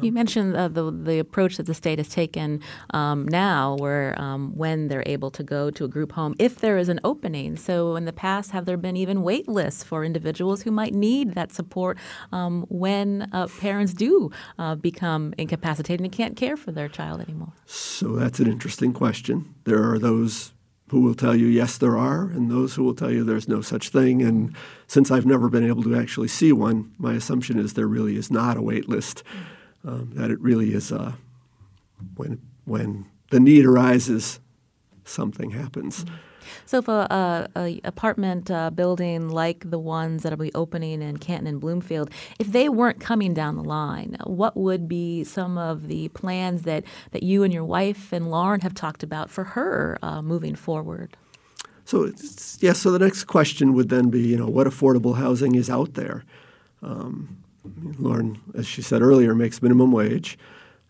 [0.00, 4.56] You mentioned uh, the the approach that the state has taken um, now, where um,
[4.56, 7.56] when they're able to go to a group home, if there is an opening.
[7.56, 11.34] So in the past, have there been even wait lists for individuals who might need
[11.34, 11.98] that support
[12.32, 17.52] um, when uh, parents do uh, become incapacitated and can't care for their child anymore?
[17.66, 19.54] So that's an interesting question.
[19.64, 20.52] There are those
[20.90, 23.60] who will tell you yes there are and those who will tell you there's no
[23.60, 24.54] such thing and
[24.88, 28.28] since i've never been able to actually see one my assumption is there really is
[28.28, 29.22] not a wait list
[29.84, 31.12] um, that it really is uh,
[32.16, 34.40] when when the need arises,
[35.04, 36.04] something happens.
[36.66, 41.18] So, if a, a, a apartment uh, building like the ones that'll be opening in
[41.18, 45.88] Canton and Bloomfield, if they weren't coming down the line, what would be some of
[45.88, 49.98] the plans that, that you and your wife and Lauren have talked about for her
[50.02, 51.16] uh, moving forward?
[51.84, 52.58] So, yes.
[52.60, 55.94] Yeah, so the next question would then be, you know, what affordable housing is out
[55.94, 56.24] there?
[56.82, 57.38] Um,
[57.98, 60.38] Lauren, as she said earlier, makes minimum wage.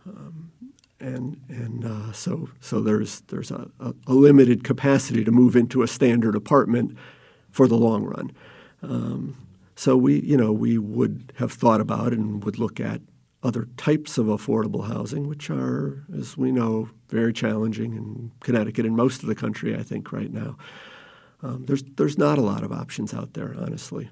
[0.07, 0.51] Um,
[1.01, 5.83] and and uh, so so there's there's a, a, a, limited capacity to move into
[5.83, 6.97] a standard apartment
[7.51, 8.33] for the long run.
[8.83, 9.37] Um,
[9.77, 13.01] so we you know we would have thought about and would look at
[13.43, 18.95] other types of affordable housing, which are, as we know, very challenging in Connecticut and
[18.95, 19.75] most of the country.
[19.75, 20.57] I think right now,
[21.43, 24.11] um, there's there's not a lot of options out there, honestly.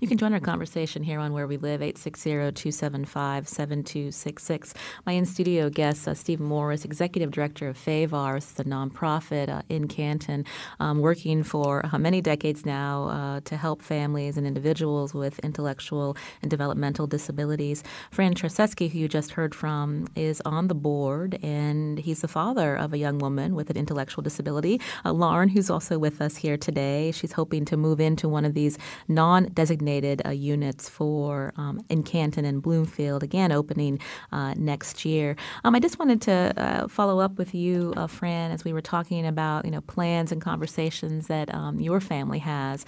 [0.00, 4.72] You can join our conversation here on Where We Live, 860-275-7266.
[5.04, 9.88] My in-studio guest, uh, Steve Morris, Executive Director of FAVARH, it's a nonprofit uh, in
[9.88, 10.46] Canton,
[10.80, 16.16] um, working for uh, many decades now uh, to help families and individuals with intellectual
[16.40, 17.84] and developmental disabilities.
[18.10, 22.74] Fran Trzaski, who you just heard from, is on the board, and he's the father
[22.76, 24.80] of a young woman with an intellectual disability.
[25.04, 28.54] Uh, Lauren, who's also with us here today, she's hoping to move into one of
[28.54, 28.78] these
[29.08, 33.98] non designated uh, units for um, in Canton and Bloomfield, again opening
[34.30, 35.34] uh, next year.
[35.64, 39.26] Um, I just wanted to uh, follow up with you, Fran, as we were talking
[39.26, 42.86] about you know plans and conversations that um, your family has.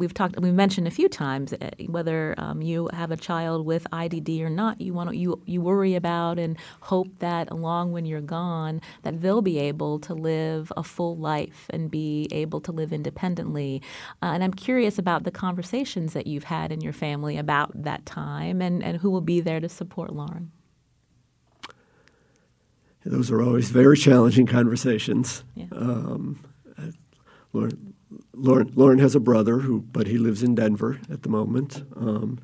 [0.00, 1.54] We've talked, we've mentioned a few times
[1.86, 4.82] whether you have a child with IDD or not.
[4.82, 6.58] You want you you worry about and
[6.92, 11.70] hope that along when you're gone, that they'll be able to live a full life
[11.70, 13.80] and be able to live independently.
[14.22, 17.70] Uh, and I'm curious about the conversation conversations that you've had in your family about
[17.74, 20.50] that time and, and who will be there to support Lauren?
[23.04, 25.44] Those are always very challenging conversations.
[25.54, 25.66] Yeah.
[25.72, 26.40] Um,
[27.52, 27.94] Lauren,
[28.34, 31.82] Lauren, Lauren, has a brother who, but he lives in Denver at the moment.
[31.96, 32.38] Um,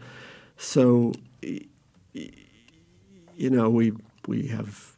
[0.57, 1.13] so,
[1.43, 3.93] you know, we
[4.27, 4.97] we have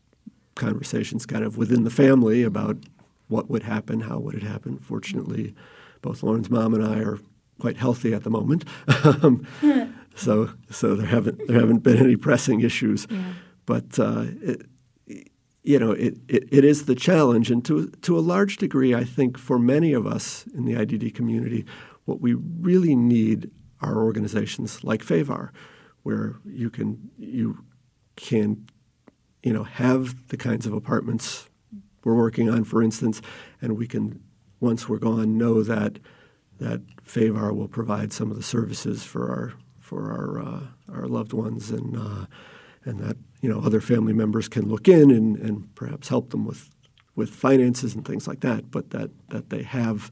[0.54, 2.76] conversations kind of within the family about
[3.28, 4.78] what would happen, how would it happen.
[4.78, 5.54] Fortunately,
[6.02, 7.18] both Lauren's mom and I are
[7.58, 8.64] quite healthy at the moment.
[9.04, 9.46] um,
[10.14, 13.06] so so there haven't there haven't been any pressing issues.
[13.10, 13.32] Yeah.
[13.66, 14.66] But uh, it,
[15.62, 19.04] you know it, it, it is the challenge, and to to a large degree, I
[19.04, 21.64] think for many of us in the IDD community,
[22.04, 25.50] what we really need are organizations like FAVARH,
[26.02, 27.64] where you can you
[28.16, 28.66] can
[29.42, 31.48] you know have the kinds of apartments
[32.04, 33.20] we're working on, for instance,
[33.60, 34.22] and we can
[34.60, 35.98] once we're gone know that
[36.58, 40.60] that FAVARH will provide some of the services for our for our uh,
[40.92, 42.26] our loved ones, and uh,
[42.84, 46.44] and that you know other family members can look in and, and perhaps help them
[46.44, 46.68] with
[47.16, 48.70] with finances and things like that.
[48.70, 50.10] But that that they have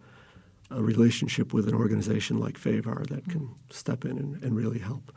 [0.70, 5.12] a relationship with an organization like FAVARH that can step in and, and really help.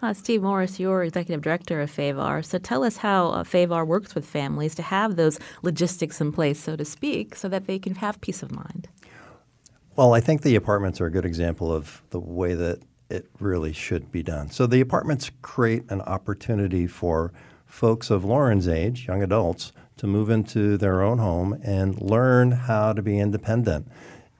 [0.00, 2.46] Uh, Steve Morris, you're executive director of FAVARH.
[2.46, 6.58] So tell us how uh, FAVARH works with families to have those logistics in place,
[6.58, 8.88] so to speak, so that they can have peace of mind.
[9.96, 13.72] Well, I think the apartments are a good example of the way that it really
[13.72, 14.50] should be done.
[14.50, 17.32] So the apartments create an opportunity for
[17.64, 22.92] folks of Lauren's age, young adults, to move into their own home and learn how
[22.92, 23.86] to be independent.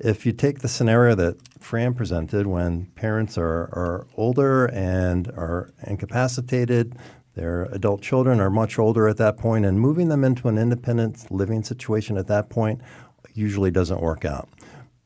[0.01, 5.73] If you take the scenario that Fran presented, when parents are, are older and are
[5.87, 6.97] incapacitated,
[7.37, 11.31] their adult children are much older at that point, and moving them into an independent
[11.31, 12.81] living situation at that point
[13.35, 14.49] usually doesn't work out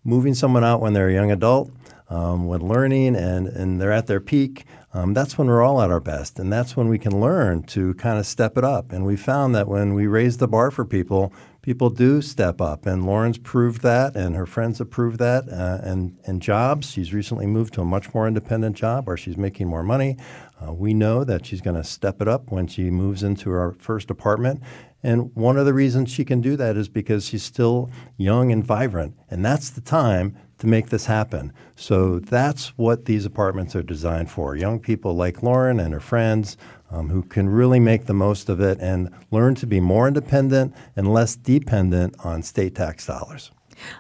[0.04, 1.70] moving someone out when they're a young adult,
[2.08, 5.90] um, when learning and, and they're at their peak, um, that's when we're all at
[5.90, 6.38] our best.
[6.38, 8.92] And that's when we can learn to kind of step it up.
[8.92, 12.86] And we found that when we raise the bar for people, people do step up.
[12.86, 15.48] And Lauren's proved that, and her friends have proved that.
[15.50, 19.36] Uh, and, and jobs, she's recently moved to a much more independent job where she's
[19.36, 20.16] making more money.
[20.60, 23.72] Uh, we know that she's going to step it up when she moves into her
[23.78, 24.62] first apartment.
[25.02, 28.64] And one of the reasons she can do that is because she's still young and
[28.64, 29.14] vibrant.
[29.30, 31.52] And that's the time to make this happen.
[31.76, 36.56] So that's what these apartments are designed for young people like Lauren and her friends
[36.90, 40.74] um, who can really make the most of it and learn to be more independent
[40.96, 43.52] and less dependent on state tax dollars.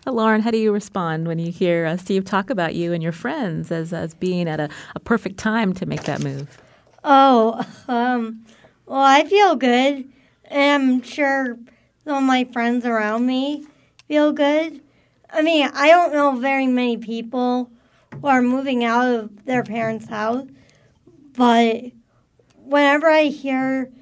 [0.04, 3.00] Uh, Lauren, how do you respond when you hear uh, Steve talk about you and
[3.00, 6.60] your friends as, as being at a, a perfect time to make that move?
[7.04, 8.44] Oh, um,
[8.86, 10.10] well, I feel good
[10.50, 11.58] I'm sure
[12.04, 13.66] some of my friends around me
[14.06, 14.80] feel good.
[15.30, 17.70] I mean, I don't know very many people
[18.20, 20.46] who are moving out of their parents' house,
[21.36, 21.84] but
[22.56, 23.92] whenever I hear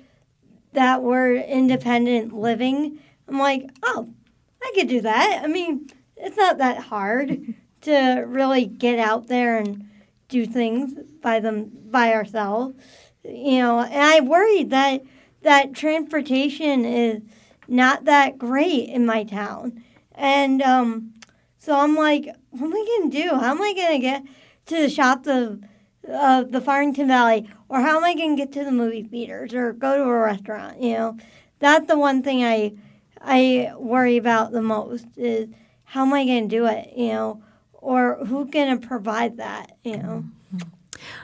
[0.73, 2.99] that word independent living,
[3.29, 4.09] I'm like, oh,
[4.63, 5.41] I could do that.
[5.43, 9.89] I mean, it's not that hard to really get out there and
[10.29, 12.77] do things by them by ourselves.
[13.25, 15.03] You know, and I worried that
[15.47, 17.23] that transportation is
[17.69, 19.81] not that great in my town.
[20.13, 21.15] And um,
[21.57, 23.29] so I'm like, what am I going to do?
[23.29, 24.25] How am I going to get
[24.67, 25.63] to the shops of
[26.09, 29.55] of the Farmington Valley, or how am I going to get to the movie theaters
[29.55, 30.81] or go to a restaurant?
[30.81, 31.19] You know,
[31.59, 32.73] that's the one thing I
[33.21, 35.49] I worry about the most is
[35.85, 36.93] how am I going to do it?
[36.97, 37.43] You know,
[37.73, 39.77] or who's going to provide that?
[39.85, 40.25] You know.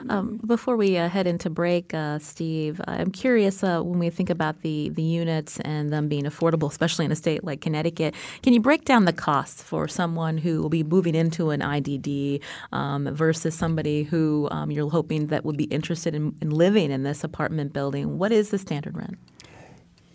[0.09, 4.29] Um, before we uh, head into break, uh, Steve, I'm curious uh, when we think
[4.29, 8.53] about the, the units and them being affordable, especially in a state like Connecticut, can
[8.53, 13.13] you break down the costs for someone who will be moving into an IDD um,
[13.13, 17.23] versus somebody who um, you're hoping that would be interested in, in living in this
[17.23, 18.17] apartment building?
[18.17, 19.17] What is the standard rent?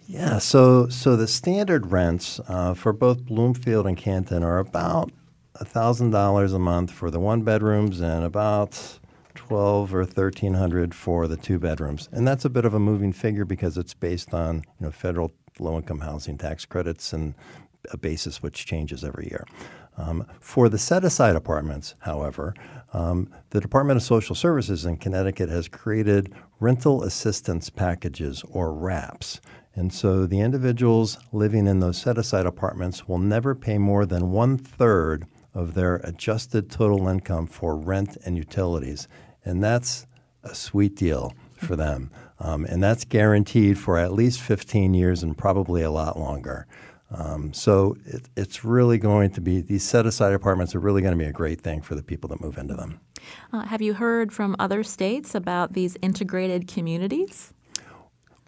[0.06, 5.12] Yeah, so so the standard rents uh, for both Bloomfield and Canton are about
[5.64, 8.97] thousand dollars a month for the one bedrooms and about
[9.38, 13.12] twelve or thirteen hundred for the two bedrooms, and that's a bit of a moving
[13.12, 17.34] figure because it's based on you know federal low income housing tax credits and
[17.92, 19.46] a basis which changes every year.
[19.96, 22.54] Um, for the set aside apartments, however,
[22.92, 29.40] um, the Department of Social Services in Connecticut has created rental assistance packages or RAPs.
[29.74, 34.32] And so the individuals living in those set aside apartments will never pay more than
[34.32, 39.08] one third of their adjusted total income for rent and utilities.
[39.44, 40.06] And that's
[40.42, 42.10] a sweet deal for them.
[42.40, 46.66] Um, and that's guaranteed for at least 15 years and probably a lot longer.
[47.10, 51.12] Um, so it, it's really going to be, these set aside apartments are really going
[51.12, 53.00] to be a great thing for the people that move into them.
[53.52, 57.52] Uh, have you heard from other states about these integrated communities?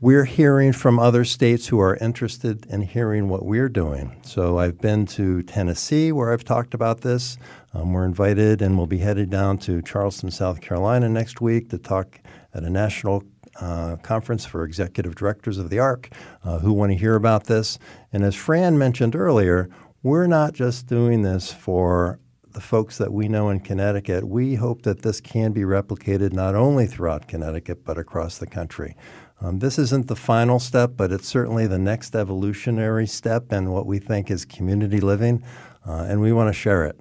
[0.02, 4.16] We're hearing from other states who are interested in hearing what we're doing.
[4.22, 7.36] So I've been to Tennessee where I've talked about this.
[7.72, 11.78] Um, we're invited and we'll be headed down to Charleston, South Carolina next week to
[11.78, 12.20] talk
[12.52, 13.22] at a national
[13.60, 16.08] uh, conference for executive directors of the ARC
[16.44, 17.78] uh, who want to hear about this.
[18.12, 19.68] And as Fran mentioned earlier,
[20.02, 22.18] we're not just doing this for
[22.52, 24.26] the folks that we know in Connecticut.
[24.26, 28.96] We hope that this can be replicated not only throughout Connecticut but across the country.
[29.40, 33.86] Um, this isn't the final step, but it's certainly the next evolutionary step in what
[33.86, 35.42] we think is community living,
[35.86, 36.98] uh, and we want to share it.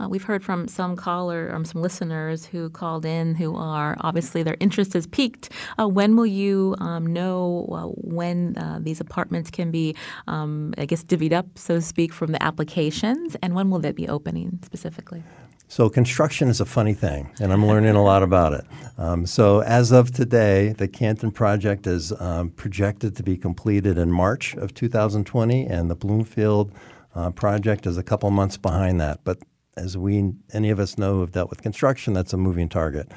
[0.00, 4.42] Uh, we've heard from some caller, um, some listeners who called in who are obviously
[4.42, 5.50] their interest is piqued.
[5.78, 9.94] Uh, when will you um, know uh, when uh, these apartments can be,
[10.26, 13.92] um, I guess, divvied up, so to speak, from the applications, and when will they
[13.92, 15.22] be opening specifically?
[15.68, 18.64] So construction is a funny thing, and I'm learning a lot about it.
[18.98, 24.12] Um, so as of today, the Canton project is um, projected to be completed in
[24.12, 26.70] March of 2020, and the Bloomfield
[27.14, 29.20] uh, project is a couple months behind that.
[29.24, 29.38] But
[29.76, 33.10] as we, any of us know have dealt with construction, that's a moving target.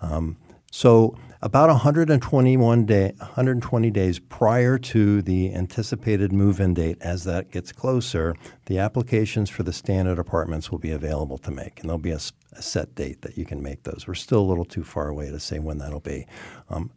[0.00, 0.36] Um,
[0.70, 7.70] so about 121 day, 120 days prior to the anticipated move-in date, as that gets
[7.70, 8.34] closer,
[8.66, 12.20] the applications for the standard apartments will be available to make, and there'll be a,
[12.52, 14.06] a set date that you can make those.
[14.08, 16.26] We're still a little too far away to say when that'll be.
[16.70, 16.90] Um,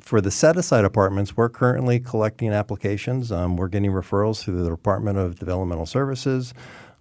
[0.00, 3.30] for the set aside apartments, we're currently collecting applications.
[3.30, 6.52] Um, we're getting referrals through the Department of Developmental Services.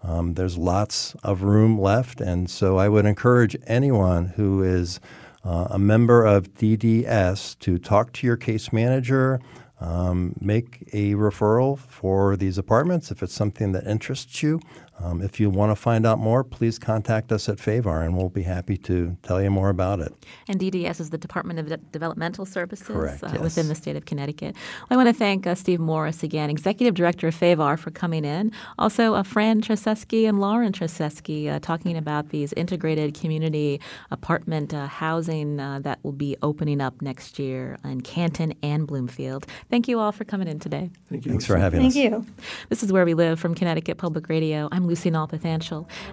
[0.04, 5.00] Um, there's lots of room left, and so I would encourage anyone who is
[5.44, 9.40] uh, a member of DDS to talk to your case manager,
[9.80, 14.60] um, make a referral for these apartments if it's something that interests you.
[15.04, 18.30] Um, if you want to find out more, please contact us at FAVARH and we'll
[18.30, 20.14] be happy to tell you more about it.
[20.48, 23.42] And DDS is the Department of De- Developmental Services Correct, uh, yes.
[23.42, 24.56] within the state of Connecticut.
[24.90, 28.26] Well, I want to thank uh, Steve Morris again, Executive Director of FAVARH, for coming
[28.26, 28.52] in.
[28.78, 33.80] Also, uh, Fran Treseski and Lauren Treseski uh, talking about these integrated community
[34.12, 39.48] apartment uh, housing uh, that will be opening up next year in Canton and Bloomfield.
[39.70, 40.92] Thank you all for coming in today.
[41.10, 41.32] Thank you.
[41.32, 41.96] Thanks for having Thank us.
[41.96, 42.34] Thank you.
[42.70, 44.70] This is Where We Live from Connecticut Public Radio.
[44.72, 44.91] I'm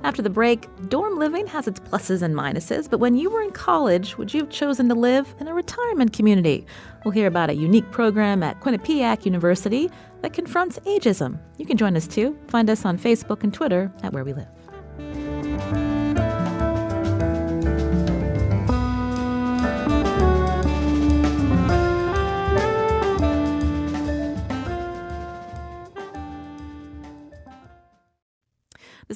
[0.05, 3.51] After the break, dorm living has its pluses and minuses, but when you were in
[3.51, 6.66] college, would you have chosen to live in a retirement community?
[7.05, 9.91] We'll hear about a unique program at Quinnipiac University
[10.22, 11.39] that confronts ageism.
[11.57, 12.39] You can join us too.
[12.49, 15.97] Find us on Facebook and Twitter at Where We Live.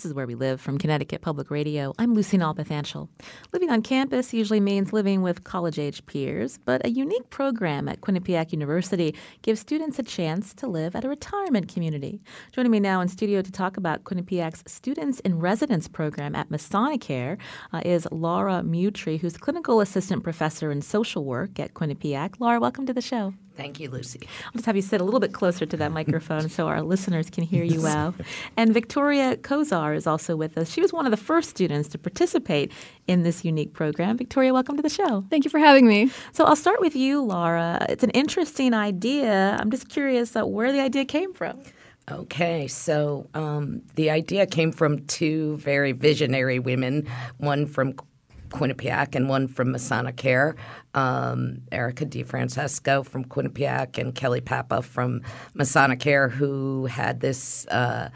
[0.02, 1.92] This is Where We Live from Connecticut Public Radio.
[1.96, 3.08] I'm Lucy Nalpathanchel.
[3.52, 8.00] Living on campus usually means living with college age peers, but a unique program at
[8.00, 12.20] Quinnipiac University gives students a chance to live at a retirement community.
[12.50, 17.38] Joining me now in studio to talk about Quinnipiac's Students in Residence program at Masonicare
[17.72, 22.40] uh, is Laura Mutry, who's clinical assistant professor in social work at Quinnipiac.
[22.40, 23.34] Laura, welcome to the show.
[23.56, 24.20] Thank you, Lucy.
[24.46, 27.28] I'll just have you sit a little bit closer to that microphone so our listeners
[27.30, 28.14] can hear you well.
[28.56, 30.70] And Victoria Kozar is also with us.
[30.70, 32.72] She was one of the first students to participate
[33.06, 34.16] in this unique program.
[34.16, 35.24] Victoria, welcome to the show.
[35.30, 36.10] Thank you for having me.
[36.32, 37.84] So I'll start with you, Laura.
[37.88, 39.56] It's an interesting idea.
[39.60, 41.60] I'm just curious uh, where the idea came from.
[42.10, 47.06] Okay, so um, the idea came from two very visionary women,
[47.38, 47.94] one from
[48.52, 50.54] Quinnipiac and one from Masonicare.
[50.94, 55.22] Um, Erica DiFrancesco from Quinnipiac and Kelly Papa from
[55.56, 58.10] Masonicare, who had this uh,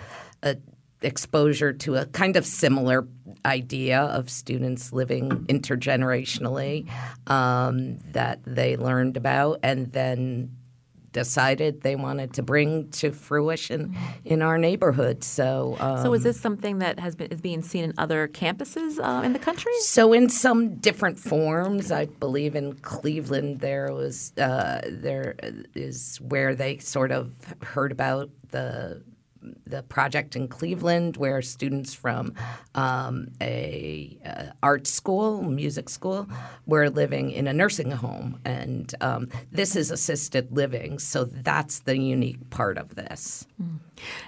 [1.03, 3.07] exposure to a kind of similar
[3.45, 6.89] idea of students living intergenerationally
[7.28, 10.51] um, that they learned about and then
[11.16, 13.96] decided they wanted to bring to fruition
[14.26, 15.24] in our neighborhood.
[15.24, 19.00] So, um, so is this something that has been is being seen in other campuses
[19.02, 19.72] uh, in the country?
[19.80, 25.36] So, in some different forms, I believe in Cleveland there was uh, there
[25.74, 29.02] is where they sort of heard about the
[29.66, 32.34] the project in Cleveland, where students from
[32.74, 36.28] um, a uh, art school, music school,
[36.66, 40.99] were living in a nursing home, and um, this is assisted living.
[40.99, 43.47] So that's the unique part of this.
[43.61, 43.78] Mm.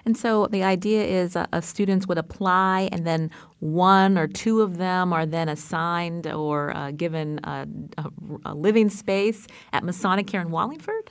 [0.04, 4.78] And so the idea is uh, students would apply, and then one or two of
[4.78, 7.66] them are then assigned or uh, given a,
[7.98, 8.10] a,
[8.46, 11.10] a living space at Masonicare in Wallingford.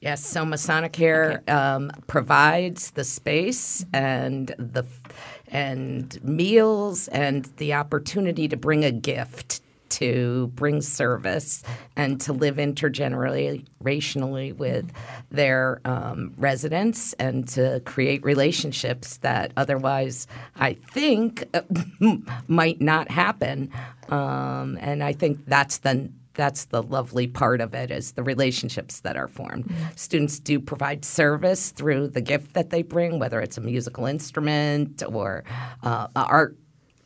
[0.00, 1.52] Yes, so Masonicare okay.
[1.52, 4.84] um, provides the space and the
[5.48, 11.62] and meals and the opportunity to bring a gift to bring service
[11.96, 14.92] and to live intergenerationally with
[15.30, 20.26] their um, residents and to create relationships that otherwise
[20.56, 21.44] I think
[22.48, 23.72] might not happen.
[24.08, 29.00] Um, and I think that's the that's the lovely part of it is the relationships
[29.00, 29.66] that are formed.
[29.66, 29.84] Mm-hmm.
[29.96, 35.02] Students do provide service through the gift that they bring, whether it's a musical instrument
[35.06, 35.42] or
[35.82, 36.56] uh, art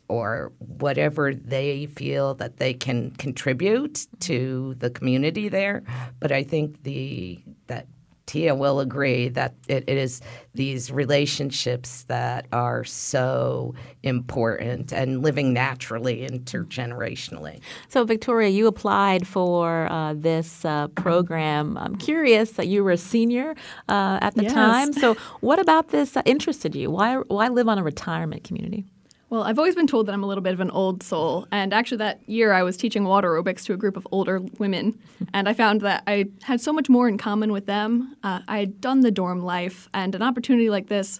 [0.07, 5.83] or whatever they feel that they can contribute to the community there.
[6.19, 7.87] But I think the that
[8.25, 10.21] Tia will agree that it, it is
[10.53, 17.59] these relationships that are so important and living naturally intergenerationally.
[17.89, 21.77] So, Victoria, you applied for uh, this uh, program.
[21.77, 23.55] I'm curious that you were a senior
[23.89, 24.53] uh, at the yes.
[24.53, 24.93] time.
[24.93, 26.91] So, what about this uh, interested you?
[26.91, 28.85] Why, why live on a retirement community?
[29.33, 31.47] Well, I've always been told that I'm a little bit of an old soul.
[31.51, 34.99] And actually, that year I was teaching water aerobics to a group of older women.
[35.33, 38.15] and I found that I had so much more in common with them.
[38.21, 41.19] Uh, I had done the dorm life, and an opportunity like this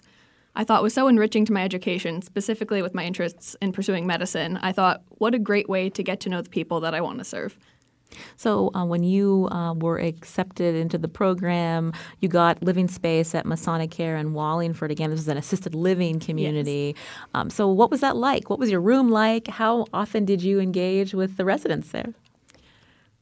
[0.54, 4.58] I thought was so enriching to my education, specifically with my interests in pursuing medicine.
[4.58, 7.18] I thought, what a great way to get to know the people that I want
[7.18, 7.58] to serve.
[8.36, 13.44] So, uh, when you uh, were accepted into the program, you got living space at
[13.44, 14.90] Masonicare in Wallingford.
[14.90, 16.94] Again, this is an assisted living community.
[16.96, 17.04] Yes.
[17.34, 18.50] Um, so, what was that like?
[18.50, 19.48] What was your room like?
[19.48, 22.12] How often did you engage with the residents there?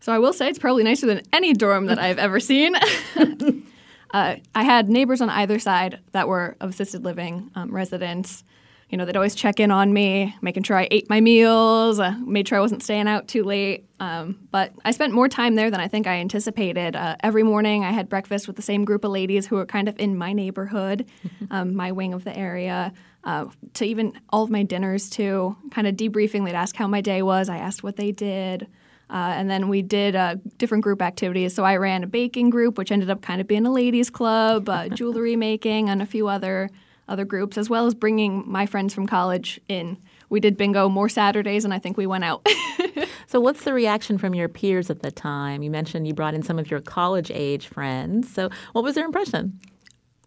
[0.01, 2.74] So, I will say it's probably nicer than any dorm that I've ever seen.
[4.12, 8.45] uh, I had neighbors on either side that were of assisted living um, residents
[8.93, 12.14] you know, they'd always check in on me, making sure I ate my meals, uh,
[12.26, 13.86] made sure I wasn't staying out too late.
[14.01, 16.95] Um, but I spent more time there than I think I anticipated.
[16.95, 19.88] Uh, every morning I had breakfast with the same group of ladies who were kind
[19.88, 21.07] of in my neighborhood,
[21.51, 22.93] um, my wing of the area.
[23.24, 26.45] Uh, to even all of my dinners too, kind of debriefing.
[26.45, 27.49] They'd ask how my day was.
[27.49, 28.66] I asked what they did.
[29.09, 31.55] Uh, and then we did uh, different group activities.
[31.55, 34.68] So I ran a baking group, which ended up kind of being a ladies' club,
[34.68, 36.68] uh, jewelry making, and a few other
[37.12, 39.98] other groups, as well as bringing my friends from college in.
[40.30, 42.48] We did bingo more Saturdays, and I think we went out.
[43.26, 45.62] so, what's the reaction from your peers at the time?
[45.62, 48.32] You mentioned you brought in some of your college age friends.
[48.32, 49.60] So, what was their impression?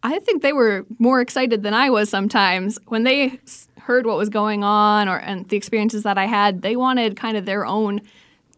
[0.03, 2.77] I think they were more excited than I was sometimes.
[2.88, 3.39] When they
[3.79, 7.36] heard what was going on or and the experiences that I had, they wanted kind
[7.36, 8.01] of their own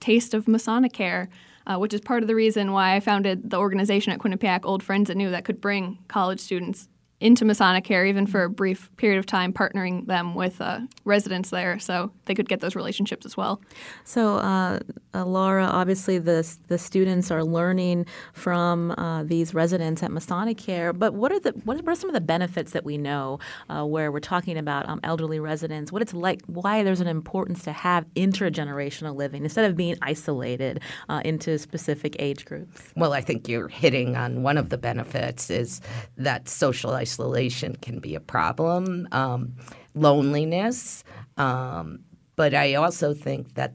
[0.02, 1.30] taste of Masonicare.
[1.66, 4.82] Uh, which is part of the reason why I founded the organization at Quinnipiac, Old
[4.82, 6.88] Friends Anew, that could bring college students
[7.20, 11.80] into Masonicare, even for a brief period of time, partnering them with uh, residents there
[11.80, 13.60] so they could get those relationships as well.
[14.04, 14.80] So, uh,
[15.18, 21.14] uh, Laura, obviously the, the students are learning from uh, these residents at Masonicare, but
[21.14, 23.40] what are, the, what are some of the benefits that we know
[23.70, 27.64] uh, where we're talking about um, elderly residents, what it's like, why there's an importance
[27.64, 32.94] to have intergenerational living instead of being isolated uh, into specific age groups?
[32.96, 35.82] Well, I think you're hitting on one of the benefits is
[36.18, 39.54] that social isolation can be a problem, um,
[39.96, 41.04] loneliness.
[41.38, 42.00] Um,
[42.36, 43.74] but I also think that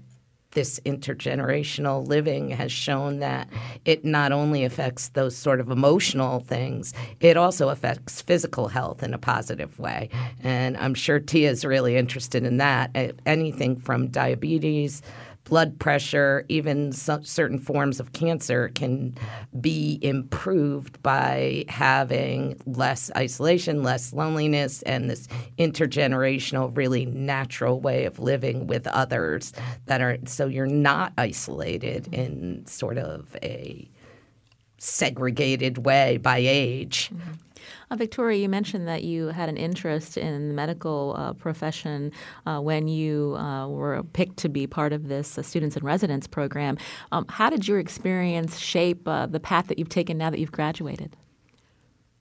[0.52, 3.48] this intergenerational living has shown that
[3.84, 9.12] it not only affects those sort of emotional things, it also affects physical health in
[9.14, 10.08] a positive way.
[10.42, 12.94] And I'm sure Tia is really interested in that.
[13.26, 15.02] Anything from diabetes
[15.44, 19.14] blood pressure, even certain forms of cancer can
[19.60, 25.28] be improved by having less isolation, less loneliness, and this
[25.58, 29.52] intergenerational, really natural way of living with others
[29.86, 33.88] that are so you're not isolated in sort of a
[34.78, 37.10] segregated way by age.
[37.14, 37.32] Mm-hmm.
[37.92, 42.10] Uh, Victoria, you mentioned that you had an interest in the medical uh, profession
[42.46, 46.26] uh, when you uh, were picked to be part of this uh, Students in Residence
[46.26, 46.78] program.
[47.12, 50.52] Um, how did your experience shape uh, the path that you've taken now that you've
[50.52, 51.18] graduated?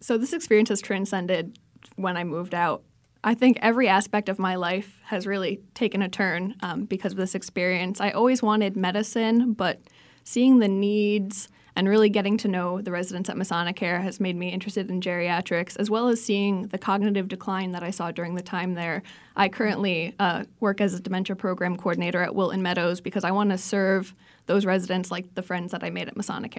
[0.01, 1.57] So, this experience has transcended
[1.95, 2.83] when I moved out.
[3.23, 7.17] I think every aspect of my life has really taken a turn um, because of
[7.17, 8.01] this experience.
[8.01, 9.79] I always wanted medicine, but
[10.25, 14.49] seeing the needs and really getting to know the residents at Masonic has made me
[14.49, 18.41] interested in geriatrics, as well as seeing the cognitive decline that I saw during the
[18.41, 19.03] time there.
[19.35, 23.51] I currently uh, work as a dementia program coordinator at Wilton Meadows because I want
[23.51, 24.13] to serve
[24.45, 26.57] those residents like the friends that I made at Masonic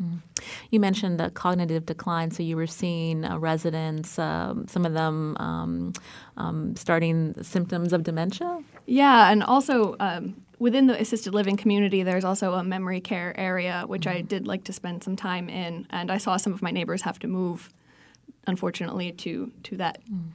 [0.00, 0.20] Mm.
[0.70, 5.36] You mentioned a cognitive decline, so you were seeing uh, residents, um, some of them
[5.38, 5.92] um,
[6.36, 8.62] um, starting symptoms of dementia?
[8.86, 13.84] Yeah, and also um, within the assisted living community, there's also a memory care area,
[13.86, 14.18] which mm-hmm.
[14.18, 15.86] I did like to spend some time in.
[15.90, 17.70] And I saw some of my neighbors have to move,
[18.46, 20.30] unfortunately, to to that mm.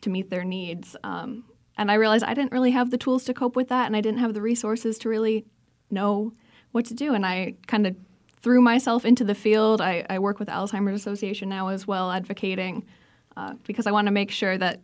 [0.00, 0.96] to meet their needs.
[1.04, 1.44] Um,
[1.76, 4.00] and I realized I didn't really have the tools to cope with that, and I
[4.00, 5.44] didn't have the resources to really
[5.90, 6.32] know
[6.72, 7.14] what to do.
[7.14, 7.94] And I kind of
[8.42, 9.80] threw myself into the field.
[9.80, 12.84] I, I, work with Alzheimer's Association now as well, advocating
[13.36, 14.80] uh, because I want to make sure that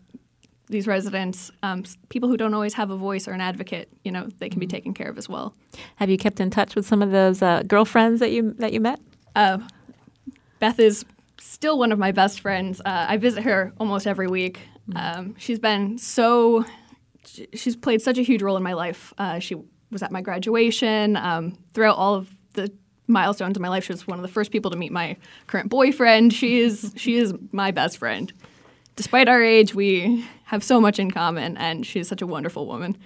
[0.69, 4.29] these residents, um, people who don't always have a voice or an advocate, you know,
[4.39, 4.77] they can be mm-hmm.
[4.77, 5.55] taken care of as well.
[5.97, 8.81] Have you kept in touch with some of those uh, girlfriends that you that you
[8.81, 9.01] met?
[9.35, 9.59] Uh,
[10.61, 11.05] Beth is
[11.41, 12.81] still one of my best friends.
[12.81, 14.61] Uh, I visit her almost every week.
[14.91, 15.19] Mm-hmm.
[15.21, 16.65] Um, she's been so,
[17.55, 19.13] she's played such a huge role in my life.
[19.19, 19.57] Uh, she
[19.91, 21.17] was at my graduation.
[21.17, 22.73] Um, throughout all of the
[23.09, 25.69] milestones in my life, she was one of the first people to meet my current
[25.71, 26.33] boyfriend.
[26.33, 28.33] She is she is my best friend
[28.99, 32.99] despite our age, we have so much in common, and she's such a wonderful woman.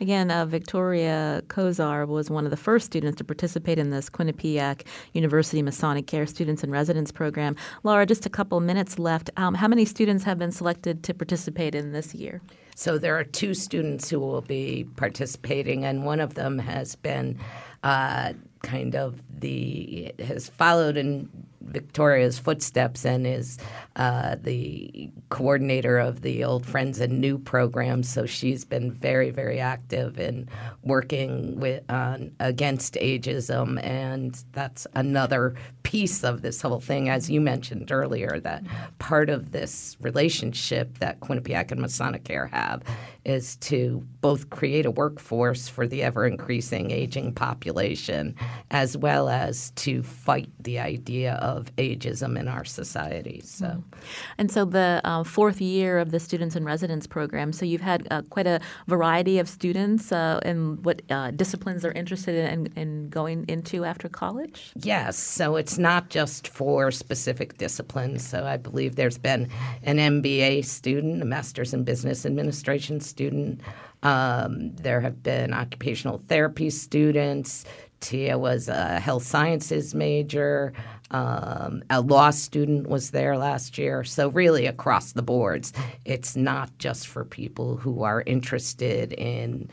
[0.00, 4.86] Again, uh, Victoria Kozar was one of the first students to participate in this Quinnipiac
[5.12, 7.54] University Masonicare Students in Residence program.
[7.82, 9.28] Laura, just a couple minutes left.
[9.36, 12.40] Um, how many students have been selected to participate in this year?
[12.74, 17.38] So there are two students who will be participating, and one of them has been
[17.82, 18.32] uh,
[18.66, 21.28] kind of the has followed in
[21.60, 23.58] Victoria's footsteps and is
[23.96, 28.02] uh, the coordinator of the Old Friends and New program.
[28.02, 30.48] So she's been very, very active in
[30.82, 37.40] working with on against ageism, and that's another piece of this whole thing, as you
[37.40, 38.40] mentioned earlier.
[38.40, 38.64] That
[38.98, 42.82] part of this relationship that Quinnipiac and Masonicare have
[43.26, 48.34] is to both create a workforce for the ever increasing aging population,
[48.70, 53.40] as well as to fight the idea of ageism in our society.
[53.44, 54.00] So, mm-hmm.
[54.38, 57.52] and so the uh, fourth year of the Students in Residence program.
[57.52, 61.92] So you've had uh, quite a variety of students uh, and what uh, disciplines they're
[61.92, 64.70] interested in, in going into after college.
[64.76, 65.18] Yes.
[65.18, 68.24] So it's not just for specific disciplines.
[68.24, 69.48] So I believe there's been
[69.82, 73.15] an MBA student, a Master's in Business Administration student.
[74.02, 77.64] Um, there have been occupational therapy students.
[78.00, 80.72] Tia was a health sciences major.
[81.10, 84.04] Um, a law student was there last year.
[84.04, 85.72] So, really, across the boards,
[86.04, 89.70] it's not just for people who are interested in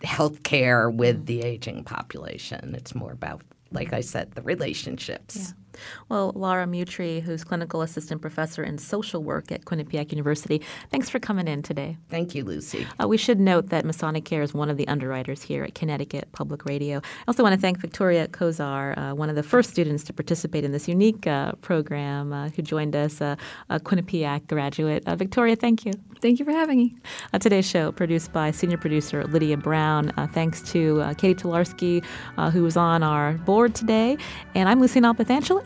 [0.00, 2.74] healthcare with the aging population.
[2.74, 5.36] It's more about, like I said, the relationships.
[5.36, 5.67] Yeah.
[6.08, 11.18] Well, Laura Mutry, who's clinical assistant professor in social work at Quinnipiac University, thanks for
[11.18, 11.96] coming in today.
[12.08, 12.86] Thank you, Lucy.
[13.00, 16.64] Uh, we should note that Masonicare is one of the underwriters here at Connecticut Public
[16.64, 16.98] Radio.
[16.98, 20.64] I also want to thank Victoria Kozar, uh, one of the first students to participate
[20.64, 23.36] in this unique uh, program, uh, who joined us, uh,
[23.70, 25.02] a Quinnipiac graduate.
[25.06, 25.92] Uh, Victoria, thank you.
[26.20, 26.96] Thank you for having me.
[27.38, 30.12] today's show produced by senior producer Lydia Brown.
[30.32, 32.04] thanks to Katie Tolarski,
[32.52, 34.16] who was on our board today.
[34.56, 35.64] And I'm Lucy Nalpathanchel.